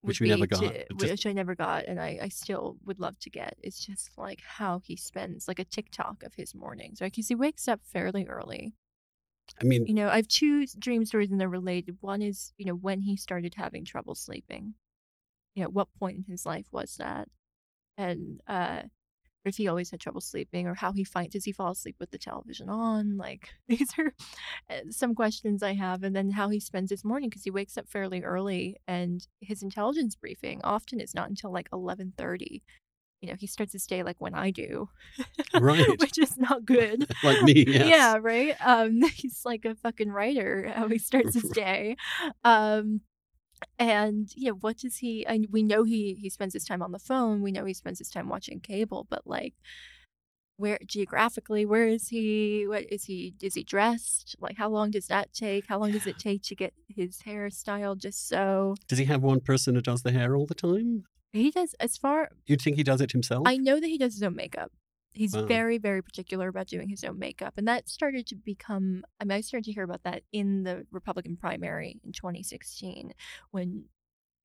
[0.00, 2.98] Which we never got, to- just- which I never got, and I, I still would
[3.00, 3.54] love to get.
[3.62, 7.12] It's just like how he spends like a tick-tock of his mornings, right?
[7.12, 8.72] Because he wakes up fairly early.
[9.60, 11.98] I mean, You know, I have two dream stories and they're related.
[12.00, 14.74] One is, you know, when he started having trouble sleeping.
[15.54, 17.28] You know, what point in his life was that?
[17.98, 18.84] And uh
[19.44, 22.10] if he always had trouble sleeping or how he finds does he fall asleep with
[22.10, 23.16] the television on?
[23.16, 24.14] Like these are
[24.70, 27.78] uh, some questions I have and then how he spends his morning because he wakes
[27.78, 32.62] up fairly early and his intelligence briefing often is not until like 11:30.
[33.20, 34.88] You know, he starts his day like when I do.
[35.60, 35.98] Right.
[35.98, 37.10] Which is not good.
[37.24, 37.88] like me, yes.
[37.88, 38.54] Yeah, right.
[38.64, 40.70] Um, he's like a fucking writer.
[40.74, 41.96] How he starts his day.
[42.44, 43.00] Um,
[43.78, 45.26] and yeah, what does he?
[45.26, 47.42] And we know he he spends his time on the phone.
[47.42, 49.06] We know he spends his time watching cable.
[49.08, 49.54] But like,
[50.56, 52.66] where geographically, where is he?
[52.68, 53.34] What is he?
[53.40, 54.36] Is he dressed?
[54.40, 55.66] Like, how long does that take?
[55.68, 58.76] How long does it take to get his hair styled just so?
[58.86, 61.04] Does he have one person who does the hair all the time?
[61.32, 63.42] He does as far You'd think he does it himself?
[63.46, 64.72] I know that he does his own makeup.
[65.12, 65.46] He's Wow.
[65.46, 67.54] very, very particular about doing his own makeup.
[67.56, 70.86] And that started to become, I mean, I started to hear about that in the
[70.90, 73.12] Republican primary in 2016
[73.50, 73.84] when,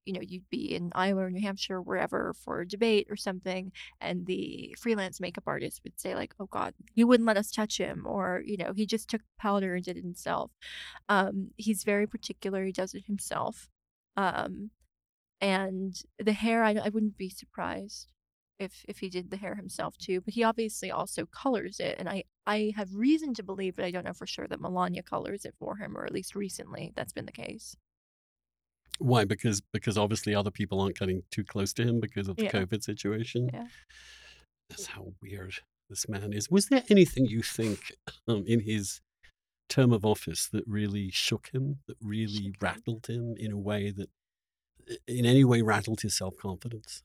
[0.04, 3.72] you know, you'd be in Iowa or New Hampshire, wherever for a debate or something.
[4.00, 7.78] And the freelance makeup artist would say, like, oh God, he wouldn't let us touch
[7.78, 8.04] him.
[8.06, 10.50] Or, you know, he just took powder and did it himself.
[11.08, 12.64] Um, he's very particular.
[12.64, 13.68] He does it himself.
[14.16, 14.70] Um,
[15.40, 18.12] and the hair, I, I wouldn't be surprised
[18.58, 20.20] if if he did the hair himself too.
[20.20, 23.90] But he obviously also colors it, and I I have reason to believe, but I
[23.90, 27.12] don't know for sure that Melania colors it for him, or at least recently that's
[27.12, 27.76] been the case.
[28.98, 29.24] Why?
[29.24, 32.52] Because because obviously other people aren't getting too close to him because of the Yeah.
[32.52, 33.50] COVID situation.
[33.52, 33.66] Yeah.
[34.70, 35.54] That's how weird
[35.90, 36.50] this man is.
[36.50, 37.92] Was there anything you think
[38.26, 39.00] um, in his
[39.68, 44.08] term of office that really shook him, that really rattled him in a way that,
[45.06, 47.02] in any way, rattled his self confidence?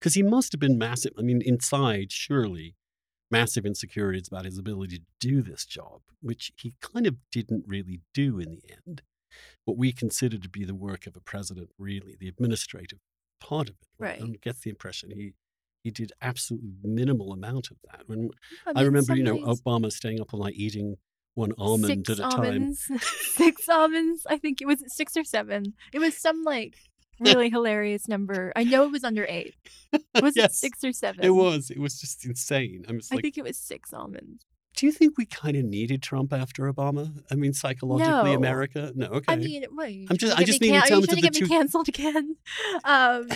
[0.00, 1.12] Because he must have been massive.
[1.18, 2.74] I mean, inside, surely,
[3.30, 8.00] massive insecurities about his ability to do this job, which he kind of didn't really
[8.12, 9.02] do in the end.
[9.64, 12.98] What we consider to be the work of a president, really, the administrative
[13.40, 13.88] part of it.
[13.98, 14.20] Right.
[14.20, 15.34] One gets the impression he
[15.82, 18.02] he did absolutely minimal amount of that.
[18.06, 18.30] When
[18.66, 20.96] I, mean, remember, you know, Obama staying up all night eating
[21.34, 22.44] one almond six at a time.
[22.44, 22.90] almonds,
[23.34, 24.26] six almonds.
[24.28, 25.74] I think it was six or seven.
[25.92, 26.76] It was some like
[27.22, 28.52] really hilarious number.
[28.56, 29.54] I know it was under eight.
[30.22, 31.24] Was it six or seven?
[31.24, 31.70] It was.
[31.70, 32.84] It was just insane.
[32.88, 34.44] I'm just I think it was six almonds.
[34.76, 37.22] do you think we kind of needed Trump after Obama?
[37.30, 38.36] I mean, psychologically, No.
[38.36, 38.90] America?
[38.94, 39.32] No, okay.
[39.32, 39.86] I mean, what?
[39.88, 41.40] I'm just- I just me mean can- you terms trying of to the get me
[41.40, 42.36] two- canceled again?
[42.84, 43.28] Um,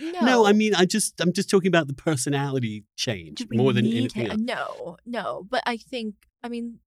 [0.00, 0.20] no.
[0.20, 4.26] no, I mean, I just, I'm just talking about the personality change more than anything
[4.30, 4.40] else.
[4.40, 5.46] No, no.
[5.48, 6.80] But I think, I mean,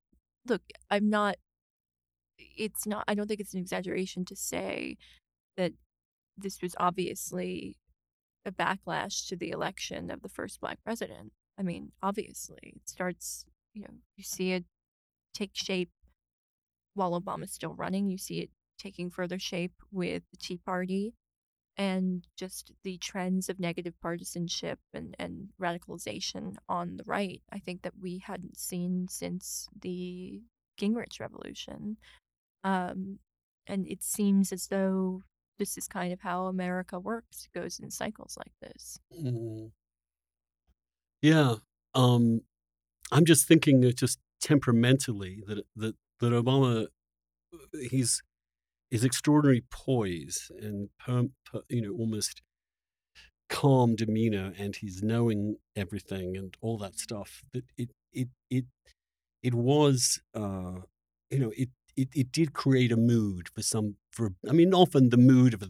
[0.46, 0.62] look,
[0.92, 1.38] I'm not.
[2.38, 3.04] It's not.
[3.08, 4.98] I don't think it's an exaggeration to say
[5.58, 5.74] that
[6.42, 7.78] this was obviously
[8.46, 11.32] a backlash to the election of the first black president.
[11.58, 13.46] I mean, obviously, it starts.
[13.74, 14.66] You know, you see it
[15.34, 15.92] take shape
[16.94, 18.10] while Obama's still running.
[18.10, 21.14] You see it taking further shape with the Tea Party
[21.78, 27.42] and just the trends of negative partisanship and, and radicalization on the right.
[27.52, 30.42] I think that we hadn't seen since the
[30.80, 31.98] Gingrich Revolution.
[32.64, 33.20] Um,
[33.68, 35.24] and it seems as though
[35.60, 37.48] this is kind of how America works.
[37.54, 39.00] It goes in cycles like this.
[39.22, 39.72] Mm.
[41.22, 41.56] Yeah.
[41.94, 42.42] Um,
[43.12, 46.88] I'm just thinking that just temperamentally that that that Obama,
[47.92, 48.22] he's
[48.90, 52.42] his extraordinary poise and perm, per, you know almost
[53.50, 57.44] calm demeanor and he's knowing everything and all that stuff.
[57.54, 58.66] That it it it
[59.44, 60.82] it was uh,
[61.30, 61.70] you know it.
[62.02, 65.62] It, it did create a mood for some for I mean often the mood of
[65.64, 65.70] a,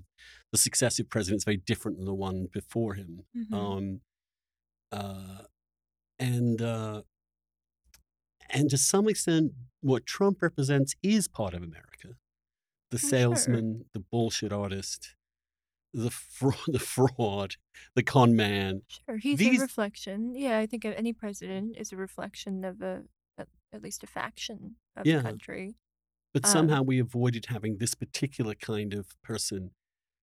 [0.51, 3.53] the successive president is very different than the one before him Mhm.
[3.61, 4.01] um,
[4.91, 5.43] uh,
[6.19, 7.01] and uh,
[8.51, 9.51] and to some extent,
[9.81, 12.09] what Trump represents is part of America.
[12.91, 13.09] The Oh, sure.
[13.09, 15.15] salesman, the bullshit artist,
[15.93, 17.55] the fraud, the fraud,
[17.95, 18.81] the con man.
[18.87, 20.33] Sure, he's These- a reflection.
[20.35, 23.03] Yeah, I think any president is a reflection of a,
[23.37, 25.17] at, at least a faction of Yeah.
[25.17, 25.75] the country.
[26.33, 29.71] But Um, somehow we avoided having this particular kind of person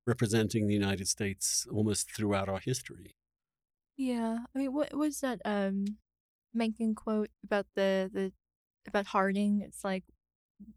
[0.07, 3.16] representing the United States almost throughout our history.
[3.96, 5.98] Yeah, I mean, what was that um
[6.54, 8.32] Mencken quote about the the
[8.88, 9.62] about Harding?
[9.62, 10.04] It's like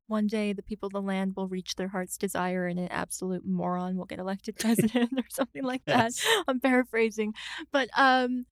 [0.07, 3.45] one day the people of the land will reach their heart's desire, and an absolute
[3.45, 6.13] moron will get elected president, or something like that.
[6.15, 6.25] Yes.
[6.47, 7.34] I'm paraphrasing,
[7.71, 8.45] but um,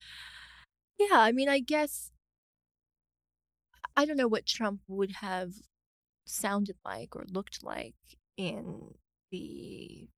[0.99, 2.11] yeah, I mean, I guess
[3.95, 5.53] I don't know what Trump would have
[6.29, 7.95] sounded like or looked like
[8.37, 8.95] in
[9.31, 10.09] the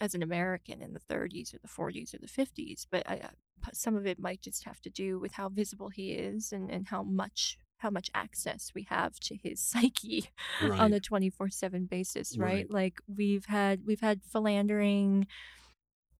[0.00, 3.28] as an American in the 30s or the 40s or the 50s, but I, uh,
[3.72, 6.88] some of it might just have to do with how visible he is and, and
[6.88, 10.30] how much how much access we have to his psyche
[10.60, 10.80] Right.
[10.80, 12.66] on a 24/7 basis, right?
[12.66, 12.70] Right.
[12.70, 15.26] Like we've had we've had philandering,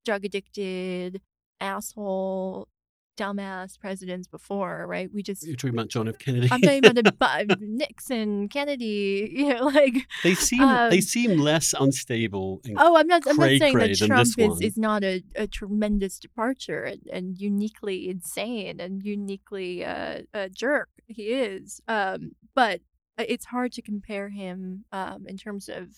[0.05, 1.21] drug addicted,
[1.61, 2.69] asshole,
[3.17, 5.11] dumbass presidents before, right?
[5.13, 6.19] We just You're talking about John F.
[6.19, 6.49] Kennedy.
[6.51, 11.75] I'm talking about the, Nixon, Kennedy, you know, like they seem they um, seem less
[11.79, 12.61] unstable.
[12.65, 13.23] And, Oh, I'm not.
[13.27, 14.63] I'm not saying that Trump is, one.
[14.63, 20.89] is not a, a tremendous departure and, and uniquely insane and uniquely uh, a jerk.
[21.07, 22.81] He is, um, but
[23.19, 25.89] it's hard to compare him um, in terms of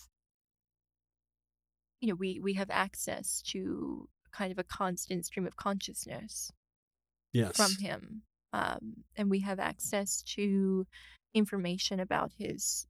[2.01, 6.51] you know we we have access to kind of a constant stream of consciousness
[7.35, 7.55] yes.
[7.57, 8.23] from him,
[8.55, 10.87] um, and we have access to
[11.35, 12.87] information about his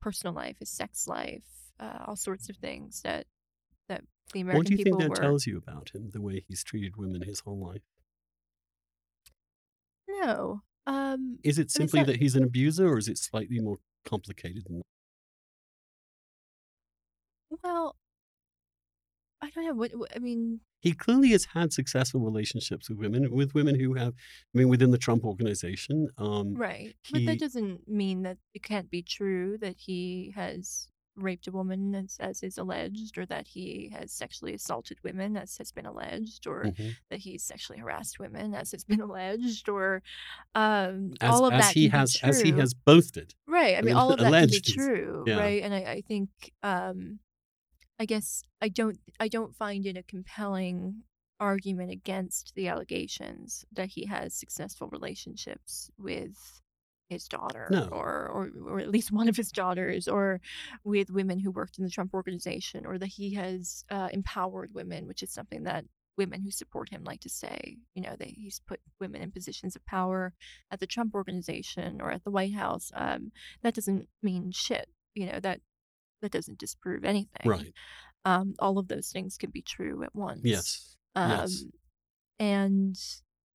[0.00, 1.42] personal life, his sex life,
[1.80, 3.26] uh, all sorts of things that
[3.88, 4.02] that
[4.32, 5.16] the American What do you think that were.
[5.16, 7.82] tells you about him, the way he's treated women his whole life?
[10.08, 13.78] No, um, Is it simply not- that he's an abuser, or is it slightly more
[14.04, 14.86] complicated than that?
[17.62, 17.96] well,
[19.42, 19.74] I don't know.
[19.74, 23.94] What, what I mean, He clearly has had successful relationships with women, with women who
[23.94, 24.14] have,
[24.54, 26.08] I mean, within the Trump organization.
[26.16, 26.94] Um, right?
[27.10, 31.94] but that doesn't mean that it can't be true that he has raped a woman
[31.94, 36.46] as, as is alleged, or that he has sexually assaulted women as has been alleged,
[36.46, 36.94] or mhm.
[37.10, 40.02] that he's sexually harassed women as has been alleged, or
[40.54, 43.34] um, As, all of as that he has, as he has boasted.
[43.46, 43.74] Right.
[43.74, 45.38] I I mean, mean, all of that can be true, yeah.
[45.38, 45.62] right?
[45.62, 46.30] And I, I think,
[46.62, 47.18] um,
[47.98, 51.02] I guess I don't, I don't find it a compelling
[51.38, 56.36] argument against the allegations that he has successful relationships with
[57.08, 57.88] his daughter, No.
[57.92, 60.40] or, or, or at least one of his daughters, or
[60.84, 65.06] with women who worked in the Trump organization, or that he has uh, empowered women,
[65.06, 65.84] which is something that
[66.16, 67.76] women who support him like to say.
[67.94, 70.32] You know, that he's put women in positions of power
[70.70, 72.90] at the Trump organization or at the White House.
[72.94, 73.32] Um,
[73.62, 74.88] that doesn't mean shit.
[75.14, 75.60] You know that
[76.22, 77.44] that doesn't disprove anything.
[77.44, 77.72] Right.
[78.24, 80.40] Um, all of those things can be true at once.
[80.42, 80.96] Yes.
[81.14, 81.64] Um, yes.
[82.38, 82.98] And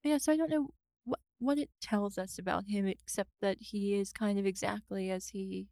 [0.04, 0.70] yeah, so I don't know
[1.06, 5.30] what what it tells us about him, except that he is kind of exactly as
[5.30, 5.68] he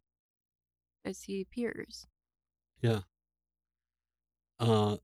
[1.04, 2.06] as he appears.
[2.82, 3.00] Yeah.
[4.58, 4.96] uh,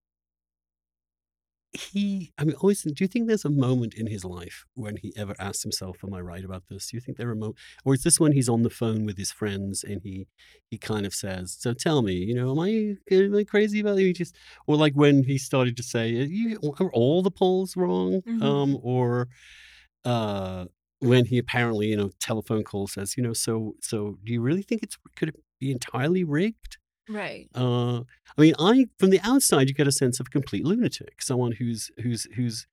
[1.73, 5.12] he, I mean, always, do you think there's a moment in his life when he
[5.16, 7.55] ever asks himself, "Am I right about this?" Do you think there are mo,
[7.85, 10.27] or is this when he's on the phone with his friends and he
[10.70, 13.99] he kind of says, "So tell me, you know, am I am I crazy about
[13.99, 17.77] you?" Just, or like when he started to say, "Are you, are all the polls
[17.77, 18.43] wrong?" Mhm.
[18.43, 19.29] Um, or
[20.05, 20.66] uh,
[21.01, 24.62] when he apparently, you know, telephone call says, you know, so so do you really
[24.62, 26.79] think it's could it be entirely rigged?
[27.09, 27.48] Right.
[27.55, 31.20] Uh, I mean, I from the outside you get a sense of a complete lunatic,
[31.20, 32.66] someone who's who's who's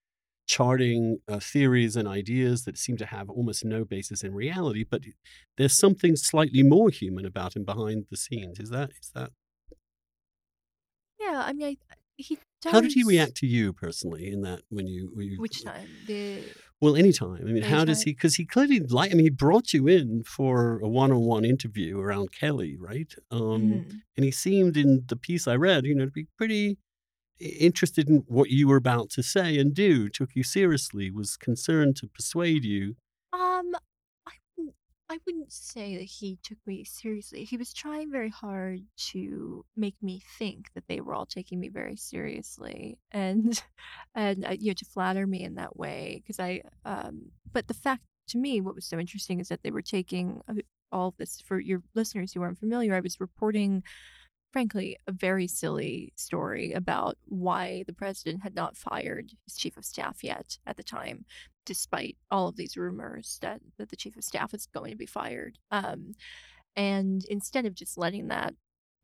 [0.47, 5.03] charting uh, theories and ideas that seem to have almost no basis in reality, but
[5.57, 8.59] there's something slightly more human about him behind the scenes.
[8.59, 9.31] Is that is that
[11.19, 12.73] Yeah, I mean, I, he does.
[12.73, 15.87] how did he react to you personally in that when you, when you Which time?
[16.07, 16.43] The
[16.81, 17.39] Well, anytime.
[17.41, 18.11] I mean, how does he?
[18.11, 19.11] Because he clearly like.
[19.11, 23.13] I mean, he brought you in for a one-on-one interview around Kelly, right?
[23.31, 24.01] Um, Mhm.
[24.15, 26.77] and he seemed in the piece I read, you know, to be pretty
[27.39, 30.09] interested in what you were about to say and do.
[30.09, 31.11] Took you seriously.
[31.11, 32.95] Was concerned to persuade you.
[35.09, 37.43] I wouldn't, say that he took me seriously.
[37.43, 38.81] He was trying very hard
[39.11, 43.61] to make me think that they were all taking me very seriously, and
[44.15, 46.21] and uh, you know to flatter me in that way.
[46.21, 49.71] Because I, um, but the fact to me, what was so interesting is that they
[49.71, 50.53] were taking uh,
[50.91, 52.93] all of this for your listeners who aren't familiar.
[52.95, 53.83] I was reporting.
[54.51, 59.85] Frankly, a very silly story about why the president had not fired his chief of
[59.85, 61.25] staff yet at the time
[61.69, 65.05] despite all of these rumors that, that the chief of staff was going to be
[65.05, 65.59] fired.
[65.69, 66.13] Um,
[66.75, 68.55] and instead of just letting that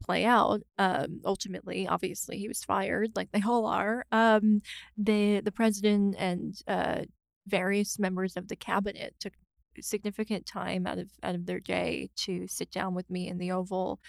[0.03, 4.03] play out, um, ultimately, obviously, he was fired, like they all are.
[4.11, 4.63] Um,
[4.97, 7.01] the the president and uh,
[7.45, 9.33] various members of the cabinet took
[9.81, 13.51] significant time out of out of their day to sit down with me in the
[13.51, 13.99] Oval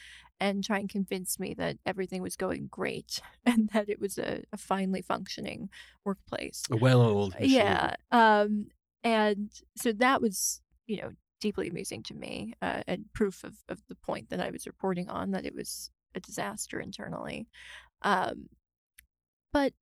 [0.40, 4.42] and try and convince me that everything was going great and that it was a,
[4.52, 5.70] a finely functioning
[6.04, 6.62] workplace.
[6.70, 7.50] A well-oiled machine.
[7.50, 7.94] Yeah.
[8.10, 8.66] Um,
[9.02, 11.10] and so that was, you know,
[11.40, 15.08] deeply amusing to me uh, and proof of, of the point that I was reporting
[15.08, 17.46] on that it was a disaster internally.
[18.02, 18.48] Um,
[19.52, 19.72] but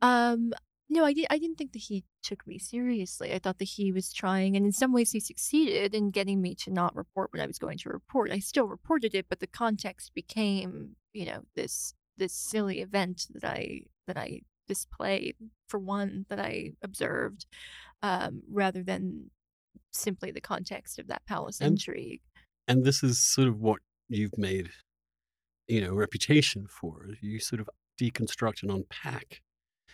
[0.00, 0.52] um,
[0.88, 3.32] no, I, did, I didn't think that he took me seriously.
[3.32, 6.54] I thought that he was trying, and in some ways he succeeded in getting me
[6.56, 8.30] to not report what I was going to report.
[8.30, 13.44] I still reported it, but the context became, you know, this this silly event that
[13.44, 15.36] I that I displayed
[15.68, 17.46] for one that I observed,
[18.02, 19.30] um, rather than
[19.92, 22.20] simply the context of that palace And- intrigue.
[22.66, 24.70] And this is sort of what you've made,
[25.68, 27.08] you know, reputation for.
[27.20, 27.68] You sort of
[28.00, 29.42] deconstruct and unpack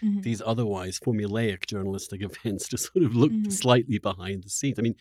[0.03, 0.23] Mhm.
[0.23, 3.53] these otherwise formulaic journalistic events to sort of look Mhm.
[3.53, 4.79] slightly behind the scenes.
[4.79, 4.97] I mean,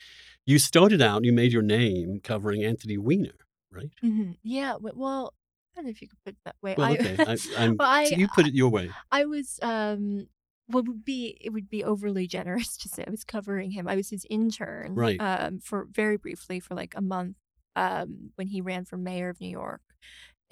[0.45, 3.38] you started out, you made your name covering Anthony Weiner,
[3.72, 3.91] right?
[4.04, 4.38] Mhm.
[4.43, 4.76] Yeah.
[4.80, 5.34] Well,
[5.74, 6.76] I don't know if you could put it that way.
[6.78, 7.16] Well, I, okay.
[7.26, 8.89] I, I'm, well, I, so you put it your way.
[9.12, 10.28] I was um
[10.68, 13.88] what would be it would be overly generous to say I was covering him.
[13.88, 15.20] I was his intern Right.
[15.22, 17.38] um for very briefly for like a month
[17.76, 19.82] um when he ran for mayor of New York.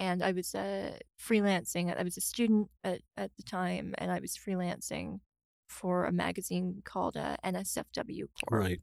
[0.00, 1.96] And I was uh freelancing.
[1.96, 5.20] I was a student at, at the time and I was freelancing
[5.68, 8.50] for a magazine called uh, NSFW Corp.
[8.50, 8.80] Right.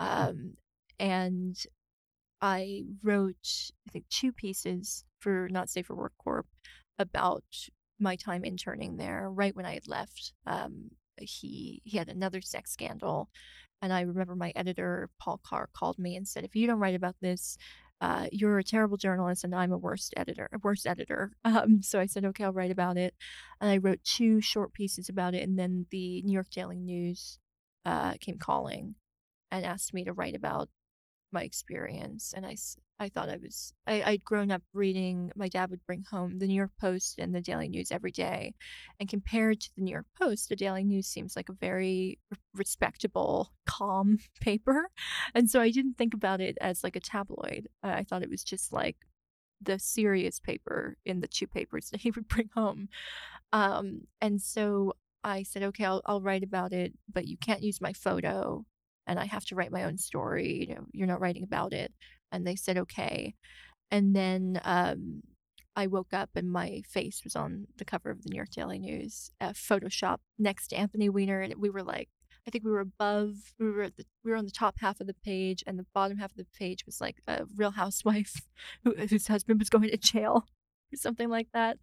[0.00, 0.54] Um
[0.98, 1.56] and
[2.40, 6.46] I wrote, I think, two pieces for Not Safe for Work Corp
[6.98, 7.44] about
[7.98, 9.30] my time interning there.
[9.30, 13.30] Right when I had left, um, he he had another sex scandal,
[13.80, 16.94] and I remember my editor Paul Carr called me and said, "If you don't write
[16.94, 17.56] about this."
[18.00, 20.48] Uh, you're a terrible journalist, and I'm a worst editor.
[20.52, 21.32] A worst editor.
[21.44, 23.14] Um, so I said, okay, I'll write about it,
[23.60, 25.48] and I wrote two short pieces about it.
[25.48, 27.38] And then the New York Daily News
[27.86, 28.96] uh, came calling
[29.50, 30.68] and asked me to write about
[31.32, 32.56] my experience and I,
[32.98, 36.46] I thought I was I, I'd grown up reading my dad would bring home the
[36.46, 38.54] New York Post and the Daily News every day
[39.00, 42.18] and compared to the New York Post the Daily News seems like a very
[42.54, 44.88] respectable calm paper
[45.34, 47.68] and so I didn't think about it as like a tabloid.
[47.82, 48.96] I thought it was just like
[49.60, 52.88] the serious paper in the two papers that he would bring home.
[53.52, 57.80] Um and so I said okay I'll, I'll write about it but you can't use
[57.80, 58.64] my photo
[59.06, 60.66] and I have to write my own story.
[60.68, 61.92] You know, you're not writing about it.
[62.32, 63.34] And they said, okay.
[63.90, 65.22] And then um,
[65.76, 68.78] I woke up and my face was on the cover of the New York Daily
[68.78, 71.40] News, uh, Photoshop next to Anthony Weiner.
[71.40, 72.08] And we were like,
[72.46, 75.08] I think we were above, we were the, we were on the top half of
[75.08, 78.42] the page, and the bottom half of the page was like a real housewife
[78.84, 80.46] who, whose husband was going to jail
[80.92, 81.78] or something like that.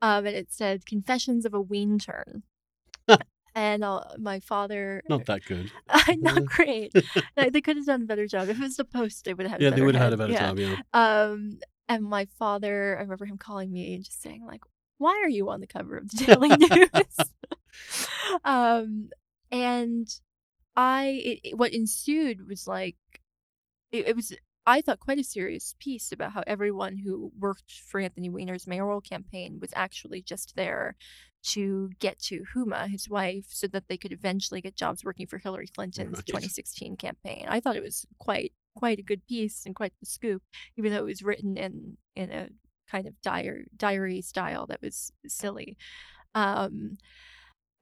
[0.00, 2.42] Um, and it said Confessions of a Ween Turn.
[3.54, 5.70] And uh, my father Not that good.
[6.18, 6.92] not great.
[7.36, 8.48] No, they could have done a better job.
[8.48, 10.32] If it was the post, they would have Yeah, they would have had a better
[10.32, 10.48] yeah.
[10.48, 10.58] job.
[10.58, 10.76] Yeah.
[10.94, 14.62] Um, and my father, I remember him calling me and just saying like,
[14.98, 17.16] why are you on the cover of the Daily News?
[18.44, 19.10] um,
[19.50, 20.08] and
[20.76, 22.96] I, it, it- what ensued was like,
[23.90, 24.32] it, it was,
[24.66, 29.00] I thought, quite a serious piece about how everyone who worked for Anthony Weiner's mayoral
[29.00, 30.94] campaign was actually just there
[31.44, 35.38] to get to Huma, his wife, so that they could eventually get jobs working for
[35.38, 36.26] Hillary Clinton's Right.
[36.26, 37.46] 2016 campaign.
[37.48, 40.42] I thought it was quite quite a good piece and quite the scoop,
[40.76, 42.48] even though it was written in in a
[42.88, 45.76] kind of diary diary style that was silly.
[46.34, 46.98] Um,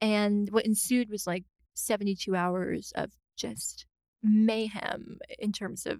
[0.01, 3.85] and what ensued was like 72 hours of just
[4.23, 5.99] mayhem in terms of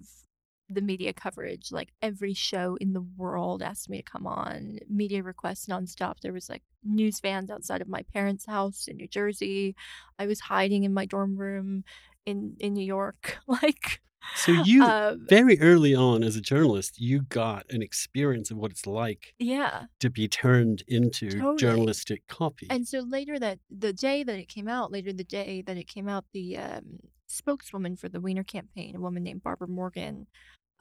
[0.73, 1.71] the media coverage.
[1.71, 6.19] Like every show in the world asked me to come on, media requests nonstop.
[6.21, 9.75] There was like news vans outside of my parents' house in New Jersey.
[10.19, 11.83] I was hiding in my dorm room
[12.25, 13.37] in in New York.
[13.47, 14.01] Like
[14.35, 18.71] So you um, very early on as a journalist, you got an experience of what
[18.71, 19.85] it's like yeah.
[19.99, 21.57] to be turned into Totally.
[21.57, 22.67] journalistic copy.
[22.69, 25.87] And so later that the day that it came out, later the day that it
[25.87, 30.27] came out, the um, spokeswoman for the Weiner campaign, a woman named Barbara Morgan,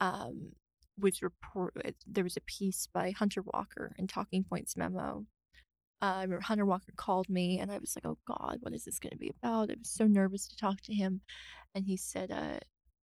[0.01, 0.51] um,
[0.99, 1.73] was report.
[2.05, 5.25] There was a piece by Hunter Walker in Talking Points memo.
[6.01, 8.83] Uh, I remember Hunter Walker called me, and I was like, "Oh God, what is
[8.83, 11.21] this going to be about?" I was so nervous to talk to him,
[11.75, 12.59] and he said, uh,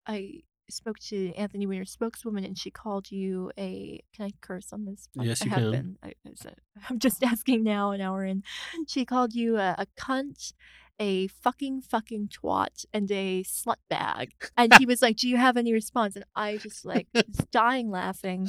[0.06, 4.84] "I." spoke to Anthony Weiner's spokeswoman and she called you a can I curse on
[4.84, 5.08] this?
[5.14, 5.70] Yes, I you have can.
[5.70, 5.96] been.
[6.02, 6.12] I,
[6.90, 8.42] I'm just asking now an hour in.
[8.86, 10.52] She called you a, a cunt,
[10.98, 14.32] a fucking fucking twat, and a slut bag.
[14.56, 17.90] And he was like, "Do you have any response?" And I just like was dying
[17.90, 18.48] laughing,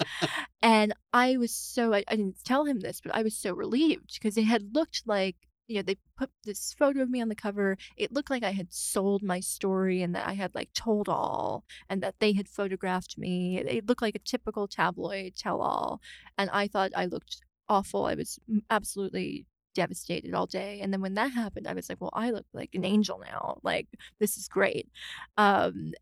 [0.62, 4.14] and I was so I, I didn't tell him this, but I was so relieved
[4.16, 5.36] because it had looked like
[5.68, 7.78] you know they put this photo of me on the cover.
[7.96, 11.64] It looked like I had sold my story and that I had like told all,
[11.90, 13.58] and that they had photographed me.
[13.60, 16.02] It, it looked like a typical tabloid tell all,
[16.38, 18.06] and I thought I looked awful.
[18.06, 18.40] I was
[18.70, 19.46] absolutely
[19.80, 20.82] devastated all day.
[20.82, 23.60] And then when that happened, I was like, well, I look like an angel now.
[23.64, 23.88] Like,
[24.20, 24.90] this is great.
[25.38, 25.94] Um,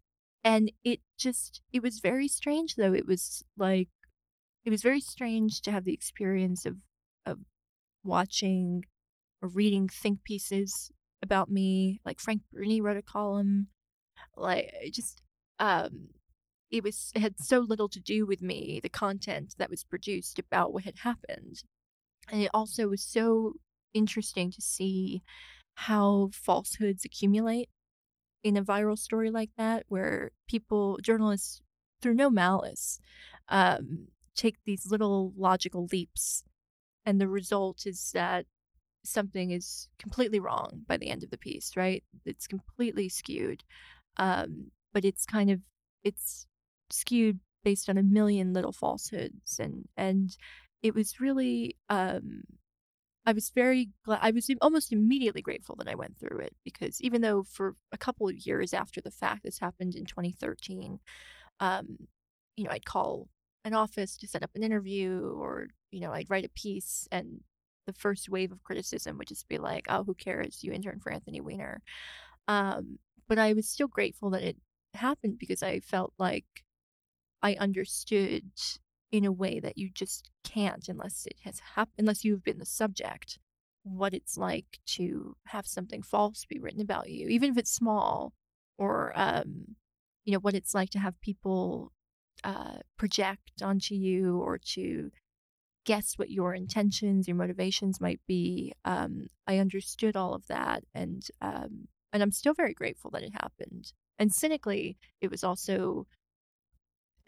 [0.43, 2.93] and it just, it was very strange though.
[2.93, 3.89] It was like,
[4.65, 6.77] it was very strange to have the experience of,
[7.27, 7.37] of
[8.03, 8.83] watching
[9.43, 12.01] or reading think pieces about me.
[12.03, 13.67] Like Frank Bruni wrote a column.
[14.35, 15.21] Like, just,
[15.59, 16.07] um,
[16.71, 20.39] it was it had so little to do with me the content that was produced
[20.39, 21.63] about what had happened
[22.29, 23.53] and it also was so
[23.97, 25.21] interesting to see
[25.75, 27.69] how falsehoods accumulate
[28.43, 31.61] in a viral story like that where people journalists
[32.01, 32.99] through no malice
[33.49, 36.43] um, take these little logical leaps
[37.05, 38.45] and the result is that
[39.03, 42.03] something is completely wrong by the end of the piece right?
[42.25, 43.63] It's completely skewed
[44.17, 45.59] um, but it's kind of
[46.03, 46.47] it's
[46.89, 50.35] skewed based on a million little falsehoods and and
[50.81, 52.43] it was really um
[53.27, 57.01] I was very glad I was almost immediately grateful that I went through it because
[57.01, 60.99] even though for a couple of years after the fact this happened in 2013
[61.59, 61.97] um
[62.55, 63.27] you know I'd call
[63.65, 67.41] an office to set up an interview or you know I'd write a piece and
[67.85, 70.63] the first wave of criticism would just be like oh who cares?
[70.63, 71.81] You intern for Anthony Weiner.
[72.47, 72.99] Um
[73.29, 74.57] but I was still grateful that it
[74.95, 76.45] happened because I felt like
[77.43, 78.45] I understood
[79.11, 82.65] in a way that you just can't unless it has happened, unless you've been the
[82.65, 83.39] subject,
[83.83, 88.33] what it's like to have something false be written about you, even if it's small,
[88.77, 89.75] or um,
[90.25, 91.93] you know what it's like to have people
[92.43, 95.09] uh, project onto you or to
[95.85, 98.73] guess what your intentions, your motivations might be.
[98.83, 103.33] Um, I understood all of that, and um, and I'm still very grateful that it
[103.33, 103.93] happened.
[104.19, 106.07] And cynically, it was also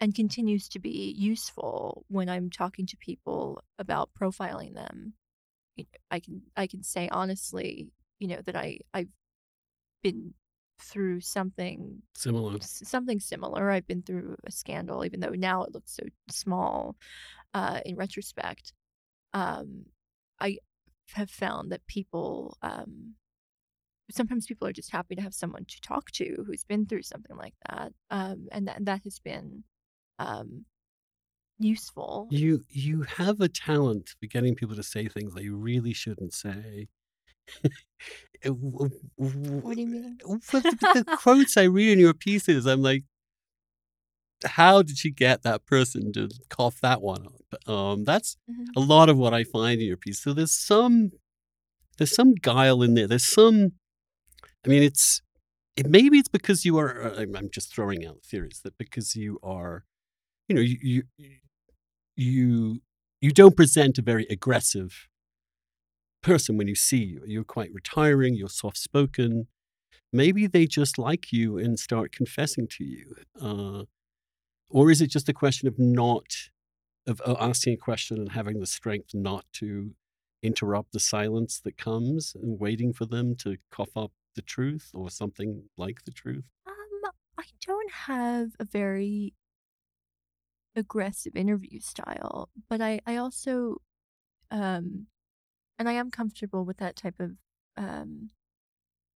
[0.00, 5.14] and continues to be useful when I'm talking to people about profiling them.
[5.76, 7.88] You know, I can I can say honestly,
[8.18, 9.08] you know, that I I've
[10.02, 10.34] been
[10.80, 12.58] through something Similar.
[12.60, 13.70] something similar.
[13.70, 16.96] I've been through a scandal, even though now it looks so small
[17.52, 18.72] uh, in retrospect.
[19.34, 19.86] Um,
[20.40, 20.58] I
[21.12, 23.14] have found that people um,
[24.10, 27.36] sometimes people are just happy to have someone to talk to who's been through something
[27.36, 29.64] like that, um, and that that has been
[30.20, 30.64] um,
[31.58, 32.28] useful.
[32.30, 36.88] You you have a talent for getting people to say things they really shouldn't say.
[38.46, 40.18] what do you mean?
[40.22, 43.04] the, the quotes I read in your pieces, I'm like,
[44.44, 47.68] how did she get that person to cough that one up?
[47.68, 48.66] Um, that's Mhm.
[48.76, 50.20] a lot of what I find in your piece.
[50.22, 51.10] So there's some
[51.98, 53.06] there's some guile in there.
[53.06, 53.72] There's some.
[54.64, 55.22] I mean, it's
[55.76, 57.02] it, maybe it's because you are.
[57.02, 59.84] uh, I'm just throwing out theories that because you are,
[60.50, 61.02] you know, you
[62.16, 62.80] you
[63.20, 65.06] you, don't present a very aggressive
[66.22, 67.22] person when you see you.
[67.24, 69.46] You're quite retiring, you're soft spoken.
[70.12, 73.14] Maybe they just like you and start confessing to you.
[73.40, 73.84] Uh,
[74.68, 76.26] or is it just a question of not,
[77.06, 79.92] of uh, asking a question and having the strength not to
[80.42, 85.10] interrupt the silence that comes and waiting for them to cough up the truth or
[85.10, 86.44] something like the truth?
[86.66, 89.34] Um, I don't have a very
[90.76, 93.76] aggressive interview style, but I, I also,
[94.50, 95.06] um,
[95.78, 97.32] and I am comfortable with that type of
[97.76, 98.30] um,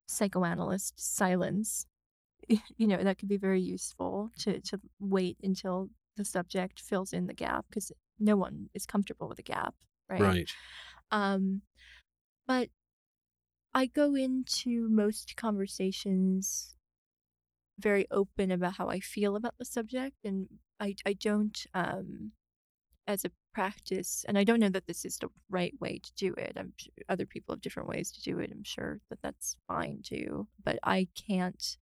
[0.09, 1.86] psychoanalyst silence.
[2.76, 7.26] You know, that could be very useful to, to wait until the subject fills in
[7.26, 9.74] the gap because no one is comfortable with a gap,
[10.09, 10.20] right?
[10.20, 10.50] Right.
[11.11, 11.62] Um,
[12.46, 12.68] but
[13.72, 16.76] I go into most conversations
[17.78, 20.48] very open about how I feel about the subject, and
[20.81, 22.33] I I don't um
[23.09, 26.35] as a practice, and I don't know that this is the right way to do
[26.35, 26.55] it.
[26.57, 28.51] I'm su- other people have different ways to do it.
[28.53, 31.79] I'm sure that that's fine too, but I can't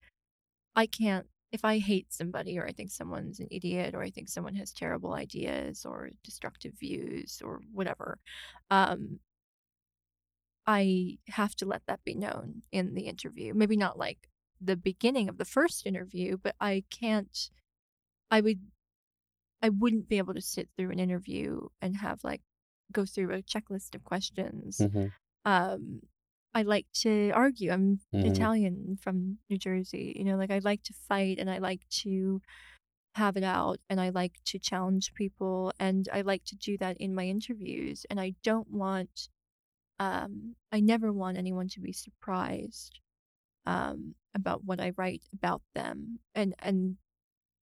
[0.77, 4.29] I can't if I hate somebody or I think someone's an idiot or I think
[4.31, 8.19] someone has terrible ideas or destructive views or whatever,
[8.71, 9.21] um,
[10.67, 13.55] I have to let that be known in the interview.
[13.55, 14.29] Maybe not like
[14.61, 17.51] the beginning of the first interview, but I can't,
[18.31, 18.61] I would,
[19.63, 22.43] I wouldn't be able to sit through an interview and have like
[22.93, 24.79] go through a checklist of questions.
[24.79, 25.07] hmm
[25.45, 26.03] Um,
[26.55, 27.71] I like to argue.
[27.73, 28.27] I'm Mhm.
[28.27, 30.13] Italian from New Jersey.
[30.17, 32.41] You know, like I like to fight and I like to
[33.15, 36.97] have it out and I like to challenge people and I like to do that
[36.99, 38.07] in my interviews.
[38.11, 39.29] And I don't want,
[39.99, 43.01] um, I never want anyone to be surprised
[43.67, 46.21] um, about what I write about them.
[46.35, 46.99] And and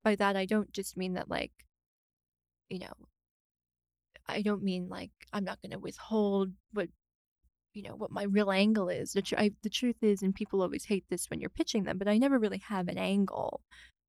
[0.05, 1.53] by that I don't just mean that like,
[2.69, 2.93] you know,
[4.27, 6.89] I don't mean like I'm not going to withhold what
[7.75, 9.13] you know what my real angle is.
[9.13, 11.99] The, tr- I, the truth is, and people always hate this when you're pitching them,
[11.99, 13.63] but I never really have an angle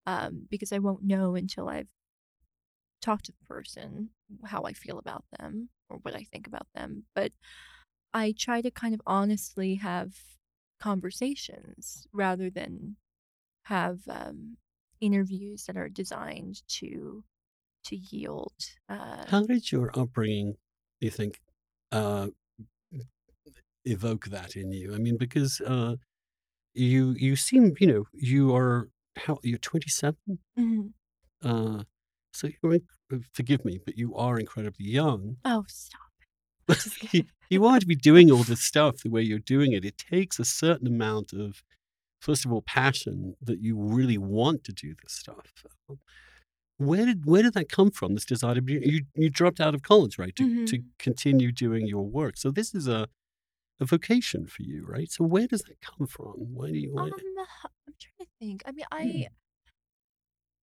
[0.05, 1.87] um, because I won't know until I've
[3.01, 4.09] talked to the person
[4.45, 7.03] how I feel about them or what I think about them.
[7.15, 7.31] But
[8.13, 10.13] I try to kind of honestly have
[10.81, 12.95] conversations rather than
[13.63, 14.57] have um,
[14.99, 17.23] interviews that are designed to
[17.89, 18.53] to yield.
[18.87, 20.55] Uh, How did your upbringing,
[21.01, 21.39] you think,
[21.91, 22.27] uh,
[23.85, 24.93] evoke that in you?
[24.93, 25.95] I mean, because uh,
[26.73, 30.15] you you seem, you know, you are how you're 27.
[30.57, 30.93] mhm.
[31.43, 31.83] Uh,
[32.33, 32.75] so you're,
[33.13, 35.37] uh, forgive me, but you are incredibly young.
[35.45, 36.01] Oh, stop!
[37.13, 39.83] You, you are to be doing all this stuff the way you're doing it.
[39.85, 41.63] It takes a certain amount of,
[42.21, 45.47] first of all, passion that you really want to do this stuff.
[46.79, 48.15] Where did where did that come from?
[48.15, 50.35] This desire to be you you dropped out of college, right?
[50.37, 50.89] To to Mhm.
[50.97, 52.37] continue doing your work.
[52.37, 53.07] So this is a
[53.79, 55.11] a vocation for you, right?
[55.11, 56.33] So where does that come from?
[56.55, 57.13] Why do you why, Um,
[57.87, 58.63] I'm trying to think.
[58.65, 59.27] I mean, I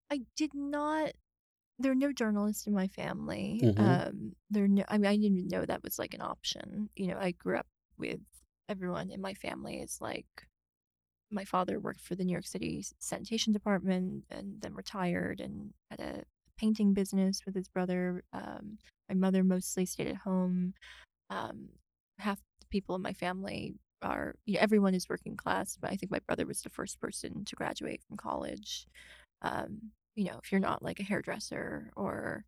[0.09, 1.13] I did not.
[1.79, 3.63] There are no journalists in my family.
[3.63, 3.77] Mhm.
[3.77, 4.85] Um, there no.
[4.89, 6.89] I mean, I didn't even know that was like an option.
[6.95, 8.21] You know, I grew up with
[8.69, 10.27] everyone in my family is like.
[11.31, 15.99] My father worked for the New York City sanitation department and then retired and had
[15.99, 16.23] a
[16.57, 18.23] painting business with his brother.
[18.33, 18.77] Um,
[19.09, 20.73] my mother mostly stayed at home.
[21.29, 21.69] Um,
[22.19, 25.95] half the people in my family are you know, everyone is working class, but I
[25.95, 28.87] think my brother was the first person to graduate from college.
[29.41, 32.43] Um, you know, if you're not like a hairdresser or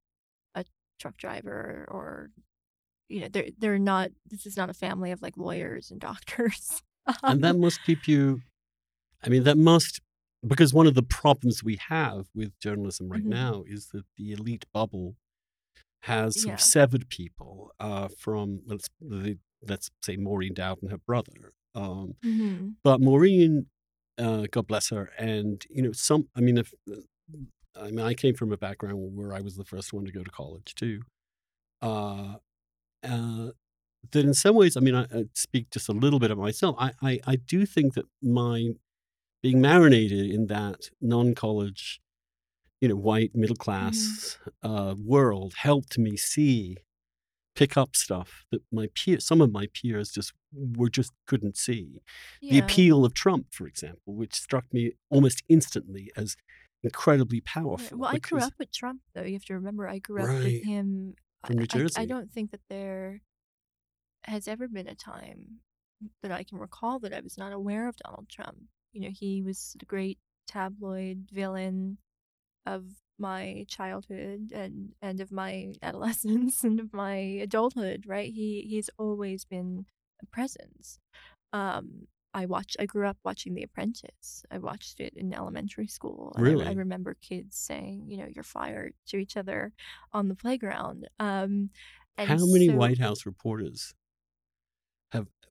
[0.55, 0.65] a
[0.99, 2.31] truck driver or
[3.09, 6.81] you know, they're they're not this is not a family of like lawyers and doctors.
[7.23, 8.41] and that must keep you
[9.23, 10.01] I mean that must
[10.47, 13.27] because one of the problems we have with journalism right Mhm.
[13.29, 15.17] now is that the elite bubble
[16.03, 16.53] has sort Yeah.
[16.55, 21.53] of severed people uh, from let's the, let's say Maureen Dowd and her brother.
[21.75, 22.75] Um, Mhm.
[22.83, 23.69] but Maureen,
[24.17, 26.29] uh, God bless her, and you know some.
[26.35, 26.73] I mean, if
[27.75, 30.23] I mean, I came from a background where I was the first one to go
[30.23, 31.01] to college too.
[31.81, 32.37] Uh,
[33.03, 33.51] uh,
[34.11, 36.75] that in some ways, I mean, I, I speak just a little bit of myself.
[36.79, 38.71] I, I, I do think that my
[39.41, 42.01] being marinated in that non-college,
[42.81, 46.77] you know, white middle class uh, world helped me see,
[47.55, 52.01] pick up stuff that my peers, some of my peers, just were just couldn't see.
[52.41, 56.35] The appeal of Trump, for example, which struck me almost instantly as
[56.83, 57.97] incredibly powerful.
[57.97, 59.23] Well, I grew up with Trump, though.
[59.23, 61.15] You have to remember, I grew up with him.
[61.45, 63.21] From New I, I don't think that there
[64.25, 65.59] has ever been a time
[66.21, 68.63] that I can recall that I was not aware of Donald Trump.
[68.93, 70.17] You know, he was the great
[70.47, 71.97] tabloid villain
[72.65, 72.85] of
[73.17, 78.05] my childhood and and of my adolescence and of my adulthood.
[78.07, 78.31] Right?
[78.33, 79.85] He he's always been
[80.21, 80.99] a presence.
[81.53, 82.77] Um, I watched.
[82.79, 84.43] I grew up watching The Apprentice.
[84.51, 86.33] I watched it in elementary school.
[86.35, 89.73] and I- I, remember kids saying, you know, "You're fired" to each other
[90.13, 91.07] on the playground.
[91.19, 91.71] Um,
[92.17, 93.95] and How many so- White House reporters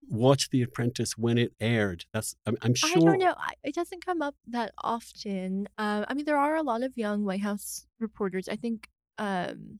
[0.09, 2.05] watched The Apprentice when it aired?
[2.13, 2.91] That's I'm, I'm sure.
[2.91, 3.35] I don't know.
[3.65, 5.69] It doesn't come up that often.
[5.79, 8.49] Uh, I mean, there are a lot of young White House reporters.
[8.49, 8.89] I think
[9.19, 9.79] um,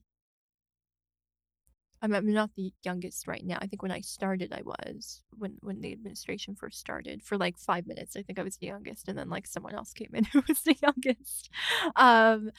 [2.01, 3.59] I'm, I'm not the youngest right now.
[3.61, 7.59] I think when I started, I was when when the administration first started for like
[7.59, 8.17] five minutes.
[8.17, 10.61] I think I was the youngest, and then like someone else came in who was
[10.63, 11.51] the youngest.
[11.97, 12.51] Um,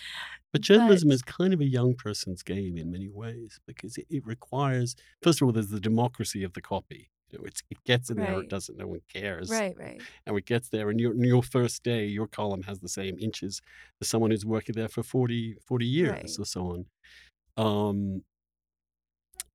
[0.51, 4.07] But journalism but- is kind of a young person's game in many ways because it,
[4.10, 7.10] it requires, first of all, there's the democracy of the copy.
[7.32, 9.49] It's, it gets in there, it doesn't, no one cares.
[9.49, 12.89] right, right, And it gets there, and your, your first day, your column has the
[12.89, 13.61] same inches
[14.01, 16.39] as someone who's working there for 40, 40 years Right.
[16.39, 16.86] or so on.
[17.57, 18.23] Um,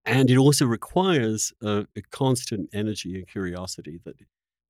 [0.06, 4.16] and it also requires a, a constant energy and curiosity that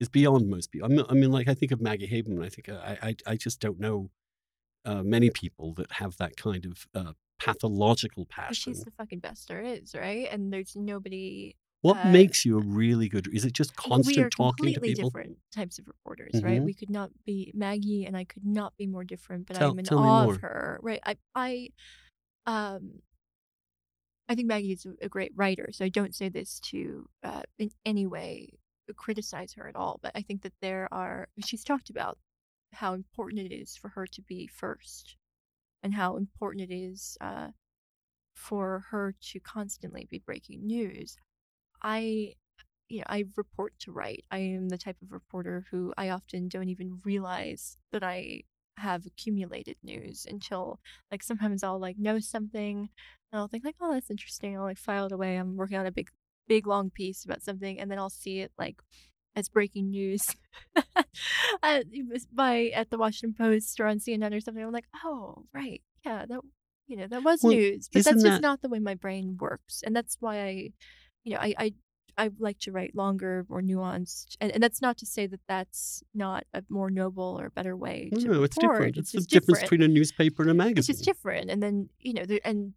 [0.01, 0.91] is beyond most people.
[0.91, 2.45] I mean, I mean, like I think of Maggie Haberman.
[2.45, 4.11] I think I, I, I just don't know
[4.85, 8.75] uh, many people that have that kind of uh, pathological passion.
[8.75, 10.29] she's the fucking best there is, right?
[10.31, 13.29] And there's nobody What uh, makes you a really good?
[13.33, 14.07] Is it just constant talking to people?
[14.07, 16.61] We are completely different types of reporters, right?
[16.61, 16.65] Mhm.
[16.65, 19.47] We could not be Maggie, and I could not be more different.
[19.47, 21.01] But Tell- I'm in awe of her, right?
[21.05, 21.71] I, I,
[22.47, 23.03] um,
[24.29, 25.69] I think Maggie is a, a great writer.
[25.73, 28.51] So I don't say this to uh, in any way
[28.97, 29.99] criticize her at all.
[30.03, 31.29] But I think that there are.
[31.45, 32.19] She's talked about
[32.73, 35.17] how important it is for her to be first,
[35.83, 37.51] and how important it is uh,
[38.35, 41.17] for her to constantly be breaking news.
[41.85, 42.33] I
[42.89, 44.25] you know, I report to write.
[44.31, 48.43] I am the type of reporter who I often don't even realize that I
[48.77, 50.81] have accumulated news until
[51.11, 52.89] like sometimes I'll like know something
[53.33, 54.57] and I'll think like, oh, that's interesting.
[54.57, 55.37] I'll like file it away.
[55.37, 56.09] I'm working on a big,
[56.49, 58.77] big long piece about something, and then I'll see it like
[59.37, 60.23] as breaking news
[60.77, 61.03] uh,
[61.63, 61.85] at,
[62.33, 64.63] by at the Washington Post or on CNN or something.
[64.63, 66.41] I'm like, oh, right, yeah, that
[66.87, 69.37] you know that was Well, news, but that's that- just not the way my brain
[69.41, 70.69] works, and that's why I,
[71.25, 71.75] you know, I I
[72.17, 76.03] I like to write longer, more nuanced, and, and that's not to say that that's
[76.15, 78.77] not a more noble or better way to No, it's report.
[78.77, 78.97] different.
[78.99, 79.63] It's, the difference different.
[79.63, 80.79] between a newspaper and a magazine.
[80.79, 82.75] It's just different, and then you know, there, and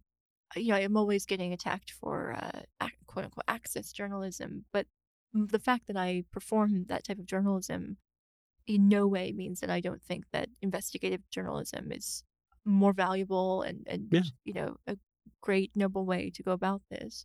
[0.56, 4.86] you know, I'm always getting attacked for uh, ac- quote unquote access journalism, but
[5.34, 7.98] the fact that I perform that type of journalism
[8.66, 12.24] in no way means that I don't think that investigative journalism is
[12.64, 14.22] more valuable and and Yeah.
[14.44, 14.96] you know a
[15.40, 17.24] great noble way to go about this.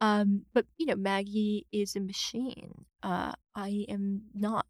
[0.00, 2.84] Um, but you know, Maggie is a machine.
[3.02, 4.66] Uh, I am not.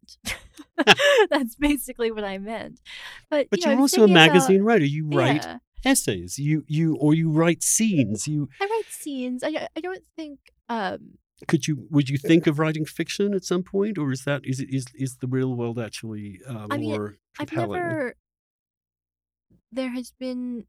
[1.29, 2.79] That's basically what I meant.
[3.29, 4.85] But But you know, you're I also a thinking about- magazine writer.
[4.85, 5.57] You write yeah.
[5.85, 6.37] essays.
[6.39, 8.27] You you or you write scenes.
[8.27, 9.43] You I write scenes.
[9.43, 11.17] I, I don't think um
[11.47, 14.59] could you would you think of writing fiction at some point, or is that is
[14.59, 17.81] it is is the real world actually uh, I mean, more I've compelling?
[17.81, 18.15] never
[19.71, 20.65] there has been